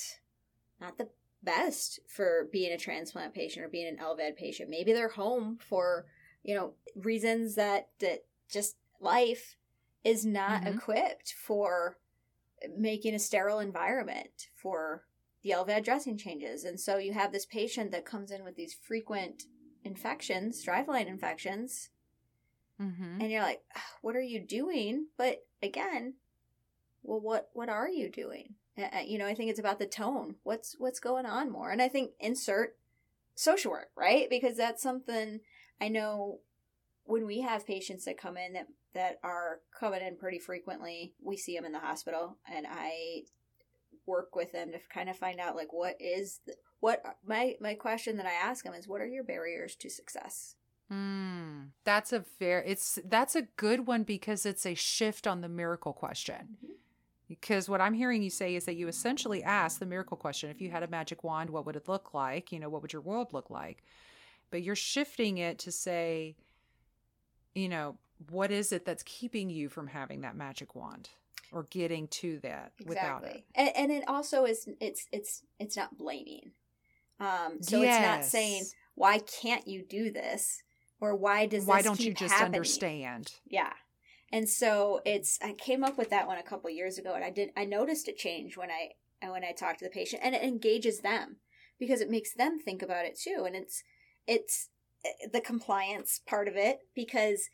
not 0.78 0.98
the 0.98 1.08
best 1.42 2.00
for 2.06 2.48
being 2.52 2.72
a 2.72 2.78
transplant 2.78 3.34
patient 3.34 3.64
or 3.64 3.68
being 3.68 3.88
an 3.88 3.96
LVAD 3.96 4.36
patient. 4.36 4.68
Maybe 4.68 4.92
they're 4.92 5.08
home 5.08 5.58
for, 5.60 6.06
you 6.42 6.54
know, 6.54 6.74
reasons 6.96 7.54
that 7.56 7.90
that 8.00 8.26
just 8.48 8.76
life 9.00 9.56
is 10.04 10.24
not 10.24 10.66
Mhm. 10.66 10.66
equipped 10.66 11.32
for 11.34 11.98
making 12.76 13.14
a 13.14 13.18
sterile 13.18 13.60
environment 13.60 14.48
for 14.54 15.06
the 15.42 15.52
LVAD 15.52 15.84
dressing 15.84 16.16
changes. 16.16 16.64
And 16.64 16.80
so 16.80 16.98
you 16.98 17.12
have 17.12 17.32
this 17.32 17.46
patient 17.46 17.90
that 17.92 18.04
comes 18.04 18.30
in 18.30 18.44
with 18.44 18.56
these 18.56 18.74
frequent 18.74 19.44
infections, 19.84 20.64
driveline 20.64 21.06
infections, 21.06 21.90
mhm. 22.78 23.20
and 23.20 23.30
you're 23.32 23.42
like, 23.42 23.64
"Ah, 23.74 23.96
"What 24.02 24.16
are 24.16 24.20
you 24.22 24.40
doing?" 24.40 25.08
But 25.16 25.46
again, 25.62 26.16
well, 27.02 27.20
what 27.20 27.50
what 27.54 27.68
are 27.70 27.88
you 27.88 28.10
doing? 28.10 28.56
Uh, 28.78 29.00
you 29.06 29.18
know, 29.18 29.26
I 29.26 29.34
think 29.34 29.50
it's 29.50 29.60
about 29.60 29.78
the 29.80 29.86
tone. 29.88 30.36
What's 30.44 30.78
what's 30.78 31.00
going 31.00 31.26
on 31.26 31.50
more? 31.50 31.70
And 31.70 31.82
I 31.82 31.88
think 31.88 32.14
insert 32.20 32.78
social 33.36 33.72
work, 33.72 33.90
right? 33.96 34.30
Because 34.30 34.56
that's 34.56 34.82
something 34.82 35.40
I 35.80 35.88
know 35.88 36.40
when 37.04 37.26
we 37.26 37.40
have 37.40 37.66
patients 37.66 38.04
that 38.04 38.18
come 38.18 38.36
in 38.36 38.52
that 38.52 38.68
that 38.94 39.18
are 39.22 39.60
coming 39.78 40.02
in 40.02 40.16
pretty 40.16 40.38
frequently, 40.38 41.14
we 41.22 41.36
see 41.36 41.54
them 41.54 41.64
in 41.64 41.72
the 41.72 41.78
hospital, 41.78 42.36
and 42.50 42.66
I 42.68 43.22
work 44.06 44.34
with 44.34 44.52
them 44.52 44.72
to 44.72 44.78
kind 44.92 45.08
of 45.08 45.16
find 45.16 45.38
out 45.38 45.54
like 45.54 45.72
what 45.72 45.96
is 46.00 46.40
the, 46.46 46.54
what 46.80 47.02
my 47.24 47.56
my 47.60 47.74
question 47.74 48.16
that 48.16 48.26
I 48.26 48.32
ask 48.32 48.64
them 48.64 48.74
is 48.74 48.88
what 48.88 49.00
are 49.00 49.06
your 49.06 49.24
barriers 49.24 49.74
to 49.76 49.90
success? 49.90 50.56
Mm, 50.92 51.68
that's 51.84 52.12
a 52.12 52.22
fair. 52.22 52.62
It's 52.62 52.98
that's 53.04 53.36
a 53.36 53.42
good 53.42 53.86
one 53.86 54.04
because 54.04 54.46
it's 54.46 54.66
a 54.66 54.74
shift 54.74 55.26
on 55.26 55.42
the 55.42 55.48
miracle 55.48 55.92
question. 55.92 56.56
Mm-hmm. 56.56 56.72
Because 57.28 57.68
what 57.68 57.82
I'm 57.82 57.92
hearing 57.92 58.22
you 58.22 58.30
say 58.30 58.54
is 58.54 58.64
that 58.64 58.76
you 58.76 58.88
essentially 58.88 59.42
ask 59.42 59.78
the 59.78 59.86
miracle 59.86 60.16
question: 60.16 60.50
if 60.50 60.62
you 60.62 60.70
had 60.70 60.82
a 60.82 60.88
magic 60.88 61.22
wand, 61.22 61.50
what 61.50 61.66
would 61.66 61.76
it 61.76 61.88
look 61.88 62.14
like? 62.14 62.52
You 62.52 62.58
know, 62.58 62.70
what 62.70 62.80
would 62.80 62.92
your 62.92 63.02
world 63.02 63.32
look 63.32 63.50
like? 63.50 63.84
But 64.50 64.62
you're 64.62 64.74
shifting 64.74 65.38
it 65.38 65.58
to 65.60 65.72
say, 65.72 66.36
you 67.54 67.68
know, 67.68 67.98
what 68.30 68.50
is 68.50 68.72
it 68.72 68.84
that's 68.84 69.02
keeping 69.02 69.50
you 69.50 69.68
from 69.68 69.88
having 69.88 70.22
that 70.22 70.36
magic 70.36 70.74
wand? 70.74 71.10
or 71.52 71.64
getting 71.70 72.08
to 72.08 72.38
that 72.40 72.72
exactly. 72.78 72.86
without 72.88 73.24
it. 73.24 73.44
And, 73.54 73.70
and, 73.74 73.92
it 73.92 74.04
also 74.06 74.44
is 74.44 74.68
it's 74.80 75.06
it's 75.12 75.42
it's 75.58 75.76
not 75.76 75.96
blaming. 75.96 76.52
Um, 77.20 77.62
so 77.62 77.80
yes. 77.80 77.96
it's 77.96 78.06
not 78.06 78.24
saying 78.24 78.64
why 78.94 79.18
can't 79.18 79.66
you 79.66 79.82
do 79.82 80.10
this 80.10 80.62
or 81.00 81.16
why 81.16 81.46
does 81.46 81.64
why 81.64 81.82
don't 81.82 82.00
you 82.00 82.12
just 82.12 82.34
happening? 82.34 82.56
understand? 82.56 83.32
Yeah. 83.46 83.72
And 84.30 84.48
so 84.48 85.00
it's 85.04 85.38
I 85.42 85.52
came 85.52 85.82
up 85.84 85.96
with 85.96 86.10
that 86.10 86.26
one 86.26 86.38
a 86.38 86.42
couple 86.42 86.70
years 86.70 86.98
ago 86.98 87.14
and 87.14 87.24
I 87.24 87.30
did 87.30 87.50
I 87.56 87.64
noticed 87.64 88.08
a 88.08 88.12
change 88.12 88.56
when 88.56 88.70
I 88.70 88.90
when 89.28 89.44
I 89.44 89.52
talked 89.52 89.80
to 89.80 89.84
the 89.84 89.90
patient 89.90 90.22
and 90.24 90.34
it 90.34 90.42
engages 90.42 91.00
them 91.00 91.36
because 91.78 92.00
it 92.00 92.10
makes 92.10 92.34
them 92.34 92.58
think 92.58 92.82
about 92.82 93.06
it 93.06 93.18
too 93.18 93.44
and 93.46 93.56
it's 93.56 93.82
it's 94.28 94.68
eh, 95.04 95.26
the 95.32 95.40
compliance 95.40 96.20
part 96.24 96.46
of 96.46 96.54
it 96.56 96.78
because 96.94 97.50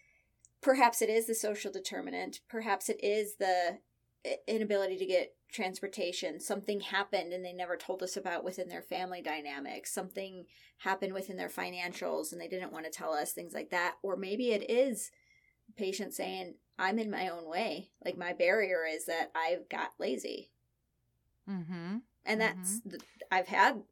perhaps 0.60 1.00
it 1.00 1.08
is 1.08 1.26
the 1.26 1.34
social 1.34 1.72
determinant 1.72 2.40
perhaps 2.48 2.90
it 2.90 3.02
is 3.02 3.36
the 3.36 3.78
inability 4.46 4.96
to 4.98 5.06
get 5.06 5.34
transportation. 5.52 6.40
Something 6.40 6.80
happened 6.80 7.32
and 7.32 7.44
they 7.44 7.52
never 7.52 7.76
told 7.76 8.02
us 8.02 8.16
about 8.16 8.44
within 8.44 8.68
their 8.68 8.82
family 8.82 9.22
dynamics. 9.22 9.92
Something 9.92 10.46
happened 10.78 11.12
within 11.12 11.36
their 11.36 11.48
financials 11.48 12.32
and 12.32 12.40
they 12.40 12.48
didn't 12.48 12.72
want 12.72 12.86
to 12.86 12.90
tell 12.90 13.12
us 13.12 13.32
things 13.32 13.54
like 13.54 13.70
that. 13.70 13.94
Or 14.02 14.16
maybe 14.16 14.50
it 14.50 14.68
is 14.70 15.10
patient 15.76 16.12
saying 16.12 16.54
i'm 16.78 16.98
in 16.98 17.10
my 17.10 17.28
own 17.28 17.48
way. 17.48 17.90
Like 18.04 18.18
my 18.18 18.32
barrier 18.32 18.84
is 18.90 19.06
that 19.06 19.30
i've 19.34 19.68
got 19.68 19.92
lazy. 19.98 20.50
Mm-hmm. 21.48 21.96
and 22.24 22.40
that's 22.40 22.80
mm-hmm. 22.80 22.96
i've 23.30 23.48
had 23.48 23.82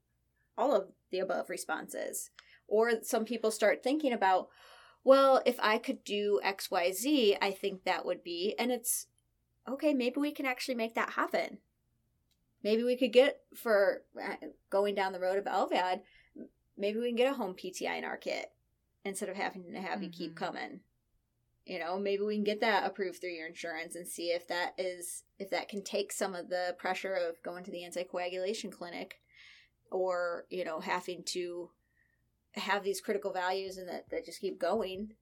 all 0.56 0.74
of 0.74 0.88
the 1.10 1.18
above 1.18 1.50
responses 1.50 2.30
or 2.72 2.92
some 3.02 3.24
people 3.24 3.50
start 3.50 3.82
thinking 3.82 4.12
about 4.12 4.48
well 5.04 5.42
if 5.46 5.58
i 5.60 5.78
could 5.78 6.02
do 6.04 6.40
xyz 6.44 7.36
i 7.40 7.50
think 7.50 7.84
that 7.84 8.04
would 8.04 8.22
be 8.24 8.54
and 8.58 8.72
it's 8.72 9.06
okay, 9.68 9.94
maybe 9.94 10.20
we 10.20 10.32
can 10.32 10.46
actually 10.46 10.74
make 10.74 10.94
that 10.94 11.10
happen. 11.10 11.58
Maybe 12.62 12.84
we 12.84 12.96
could 12.96 13.12
get 13.12 13.40
for 13.54 14.02
uh, 14.22 14.36
going 14.70 14.94
down 14.94 15.12
the 15.12 15.20
road 15.20 15.38
of 15.38 15.44
LVAD, 15.44 16.00
maybe 16.76 16.98
we 16.98 17.08
can 17.08 17.16
get 17.16 17.30
a 17.30 17.36
home 17.36 17.54
PT 17.54 17.82
INR 17.82 18.20
kit 18.20 18.52
instead 19.04 19.28
of 19.28 19.36
having 19.36 19.72
to 19.72 19.80
have 19.80 19.94
mm-hmm. 19.94 20.04
you 20.04 20.10
keep 20.10 20.34
mm-hmm. 20.34 20.44
coming. 20.44 20.80
You 21.64 21.78
know, 21.78 21.98
maybe 21.98 22.22
we 22.22 22.34
can 22.34 22.44
get 22.44 22.60
that 22.60 22.84
approved 22.84 23.20
through 23.20 23.30
your 23.30 23.46
insurance 23.46 23.94
and 23.94 24.06
see 24.06 24.28
if 24.28 24.48
that 24.48 24.74
is 24.78 25.22
if 25.38 25.50
that 25.50 25.68
can 25.68 25.84
take 25.84 26.12
some 26.12 26.34
of 26.34 26.48
the 26.48 26.74
pressure 26.76 27.14
of 27.14 27.40
going 27.44 27.62
to 27.64 27.70
the 27.70 27.84
anticoagulation 27.84 28.72
clinic 28.72 29.20
or, 29.90 30.46
you 30.50 30.64
know, 30.64 30.80
having 30.80 31.22
to 31.26 31.70
have 32.60 32.84
these 32.84 33.00
critical 33.00 33.32
values 33.32 33.78
and 33.78 33.88
that, 33.88 34.10
that 34.10 34.24
just 34.24 34.40
keep 34.40 34.58
going. 34.58 35.12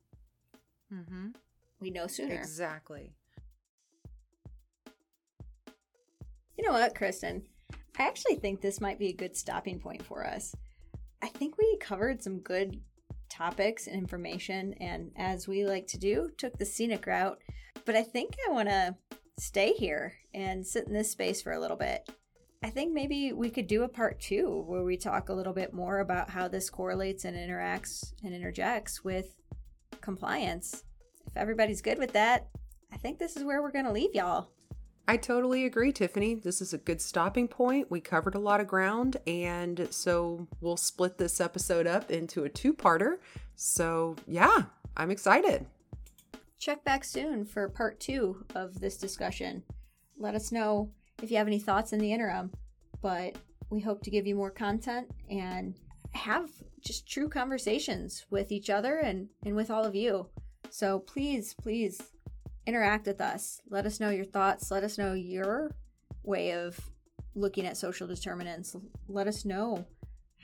Mm-hmm. 0.93 1.29
We 1.81 1.91
know 1.91 2.07
sooner. 2.07 2.35
Exactly. 2.35 3.13
You 6.57 6.67
know 6.67 6.73
what, 6.73 6.95
Kristin? 6.95 7.43
I 7.99 8.03
actually 8.03 8.37
think 8.37 8.61
this 8.61 8.81
might 8.81 8.99
be 8.99 9.09
a 9.09 9.15
good 9.15 9.37
stopping 9.37 9.79
point 9.79 10.03
for 10.03 10.27
us. 10.27 10.55
I 11.23 11.29
think 11.29 11.57
we 11.57 11.79
covered 11.81 12.23
some 12.23 12.41
good 12.41 12.81
topics 13.29 13.87
and 13.87 13.97
information, 13.97 14.75
and 14.81 15.11
as 15.17 15.47
we 15.47 15.65
like 15.65 15.87
to 15.89 15.99
do, 15.99 16.31
took 16.37 16.59
the 16.59 16.67
scenic 16.67 17.07
route. 17.07 17.39
But 17.85 17.97
I 17.97 18.03
think 18.03 18.35
I 18.47 18.53
want 18.53 18.69
to 18.69 18.97
stay 19.39 19.73
here 19.73 20.15
and 20.35 20.67
sit 20.67 20.87
in 20.87 20.93
this 20.93 21.11
space 21.11 21.41
for 21.41 21.53
a 21.53 21.61
little 21.61 21.77
bit. 21.77 22.09
I 22.63 22.69
think 22.69 22.93
maybe 22.93 23.33
we 23.33 23.49
could 23.49 23.67
do 23.67 23.85
a 23.85 23.89
part 23.89 24.21
two 24.21 24.65
where 24.67 24.85
we 24.85 24.99
talk 24.99 25.31
a 25.31 25.33
little 25.33 25.55
bit 25.55 25.73
more 25.73 26.01
about 26.01 26.29
how 26.29 26.47
this 26.47 26.69
correlates 26.69 27.25
and 27.25 27.35
interacts 27.35 28.13
and 28.23 28.35
interjects 28.35 29.03
with 29.03 29.35
compliance. 30.03 30.85
If 31.27 31.37
everybody's 31.39 31.81
good 31.81 31.99
with 31.99 32.13
that, 32.13 32.49
I 32.93 32.99
think 32.99 33.19
this 33.19 33.37
is 33.37 33.45
where 33.45 33.63
we're 33.63 33.71
going 33.71 33.87
to 33.87 33.93
leave 33.93 34.15
y'all. 34.15 34.51
I 35.09 35.17
totally 35.17 35.65
agree, 35.65 35.91
Tiffany. 35.91 36.35
This 36.35 36.61
is 36.61 36.75
a 36.75 36.79
good 36.79 37.01
stopping 37.01 37.49
point. 37.49 37.91
We 37.91 38.01
covered 38.01 38.35
a 38.35 38.39
lot 38.39 38.61
of 38.61 38.69
ground, 38.69 39.17
and 39.27 39.89
so 39.91 40.47
we'll 40.61 40.77
split 40.77 41.17
this 41.17 41.41
episode 41.41 41.87
up 41.87 42.11
into 42.11 42.45
a 42.45 42.49
two 42.49 42.75
parter. 42.75 43.17
So, 43.57 44.17
yeah, 44.27 44.65
I'm 44.97 45.11
excited. 45.11 45.67
Check 46.59 46.85
back 46.85 47.05
soon 47.05 47.47
for 47.47 47.71
part 47.71 47.99
two 48.01 48.45
of 48.55 48.81
this 48.81 48.99
discussion. 48.99 49.63
Let 50.19 50.35
us 50.35 50.53
know 50.53 50.91
if 51.23 51.31
you 51.31 51.37
have 51.37 51.47
any 51.47 51.59
thoughts 51.59 51.93
in 51.93 51.99
the 51.99 52.13
interim, 52.13 52.51
but 53.03 53.37
we 53.71 53.81
hope 53.81 54.03
to 54.03 54.11
give 54.11 54.27
you 54.27 54.35
more 54.35 54.51
content 54.51 55.09
and 55.31 55.75
have 56.13 56.51
just 56.81 57.09
true 57.09 57.29
conversations 57.29 58.27
with 58.31 58.51
each 58.51 58.71
other 58.71 58.99
and, 58.99 59.29
and 59.45 59.55
with 59.55 59.71
all 59.71 59.85
of 59.85 59.95
you. 59.95 60.27
So, 60.71 60.99
please, 61.01 61.55
please 61.55 62.01
interact 62.67 63.07
with 63.07 63.21
us. 63.21 63.61
Let 63.69 63.87
us 63.87 64.01
know 64.01 64.11
your 64.11 64.25
thoughts. 64.25 64.71
Let 64.71 64.85
us 64.85 64.99
know 64.99 65.15
your 65.15 65.75
way 66.23 66.53
of 66.53 66.79
looking 67.35 67.67
at 67.67 67.77
social 67.77 68.07
determinants. 68.07 68.77
Let 69.09 69.27
us 69.27 69.45
know 69.45 69.87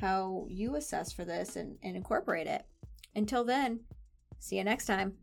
how 0.01 0.47
you 0.49 0.77
assess 0.77 1.13
for 1.13 1.25
this 1.25 1.57
and, 1.57 1.77
and 1.83 1.97
incorporate 1.97 2.47
it. 2.47 2.65
Until 3.15 3.45
then, 3.45 3.81
see 4.39 4.57
you 4.59 4.65
next 4.65 4.87
time. 4.87 5.15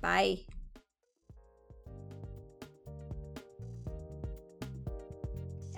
Bye. 0.00 0.59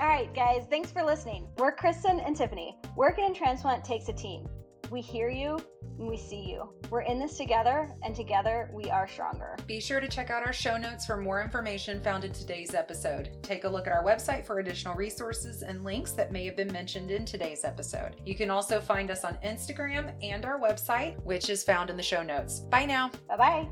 All 0.02 0.08
right, 0.08 0.34
guys, 0.34 0.64
thanks 0.68 0.90
for 0.90 1.04
listening. 1.04 1.46
We're 1.58 1.76
Kristin 1.76 2.26
and 2.26 2.36
Tiffany. 2.36 2.76
Working 2.96 3.26
in 3.26 3.34
transplant 3.34 3.84
takes 3.84 4.08
a 4.08 4.12
team. 4.12 4.48
We 4.90 5.00
hear 5.00 5.28
you 5.28 5.60
and 5.96 6.08
we 6.08 6.16
see 6.16 6.40
you. 6.40 6.72
We're 6.90 7.02
in 7.02 7.20
this 7.20 7.36
together, 7.36 7.88
and 8.02 8.12
together 8.12 8.68
we 8.72 8.90
are 8.90 9.06
stronger. 9.06 9.56
Be 9.68 9.78
sure 9.78 10.00
to 10.00 10.08
check 10.08 10.28
out 10.28 10.44
our 10.44 10.52
show 10.52 10.76
notes 10.76 11.06
for 11.06 11.18
more 11.18 11.40
information 11.40 12.00
found 12.00 12.24
in 12.24 12.32
today's 12.32 12.74
episode. 12.74 13.30
Take 13.42 13.62
a 13.62 13.68
look 13.68 13.86
at 13.86 13.92
our 13.92 14.02
website 14.02 14.44
for 14.44 14.58
additional 14.58 14.96
resources 14.96 15.62
and 15.62 15.84
links 15.84 16.10
that 16.12 16.32
may 16.32 16.44
have 16.46 16.56
been 16.56 16.72
mentioned 16.72 17.12
in 17.12 17.24
today's 17.24 17.62
episode. 17.62 18.16
You 18.26 18.34
can 18.34 18.50
also 18.50 18.80
find 18.80 19.08
us 19.08 19.22
on 19.22 19.38
Instagram 19.44 20.12
and 20.20 20.44
our 20.44 20.58
website, 20.58 21.22
which 21.22 21.48
is 21.48 21.62
found 21.62 21.90
in 21.90 21.96
the 21.96 22.02
show 22.02 22.24
notes. 22.24 22.58
Bye 22.58 22.86
now. 22.86 23.12
Bye 23.28 23.36
bye. 23.36 23.68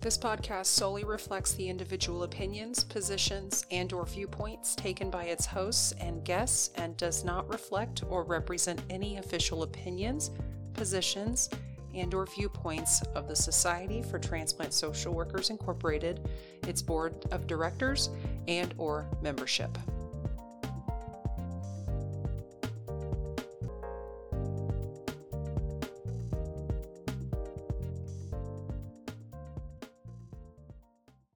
This 0.00 0.18
podcast 0.18 0.66
solely 0.66 1.04
reflects 1.04 1.54
the 1.54 1.68
individual 1.68 2.22
opinions, 2.22 2.84
positions, 2.84 3.66
and 3.70 3.92
or 3.92 4.06
viewpoints 4.06 4.76
taken 4.76 5.10
by 5.10 5.24
its 5.24 5.46
hosts 5.46 5.92
and 5.98 6.24
guests 6.24 6.70
and 6.76 6.96
does 6.96 7.24
not 7.24 7.48
reflect 7.48 8.04
or 8.08 8.22
represent 8.22 8.80
any 8.88 9.16
official 9.16 9.62
opinions, 9.62 10.30
positions, 10.74 11.50
and 11.94 12.12
or 12.14 12.26
viewpoints 12.26 13.02
of 13.14 13.26
the 13.26 13.34
Society 13.34 14.02
for 14.02 14.18
Transplant 14.18 14.74
Social 14.74 15.14
Workers 15.14 15.50
Incorporated, 15.50 16.28
its 16.68 16.82
board 16.82 17.14
of 17.32 17.46
directors, 17.46 18.10
and 18.46 18.74
or 18.78 19.06
membership. 19.22 19.76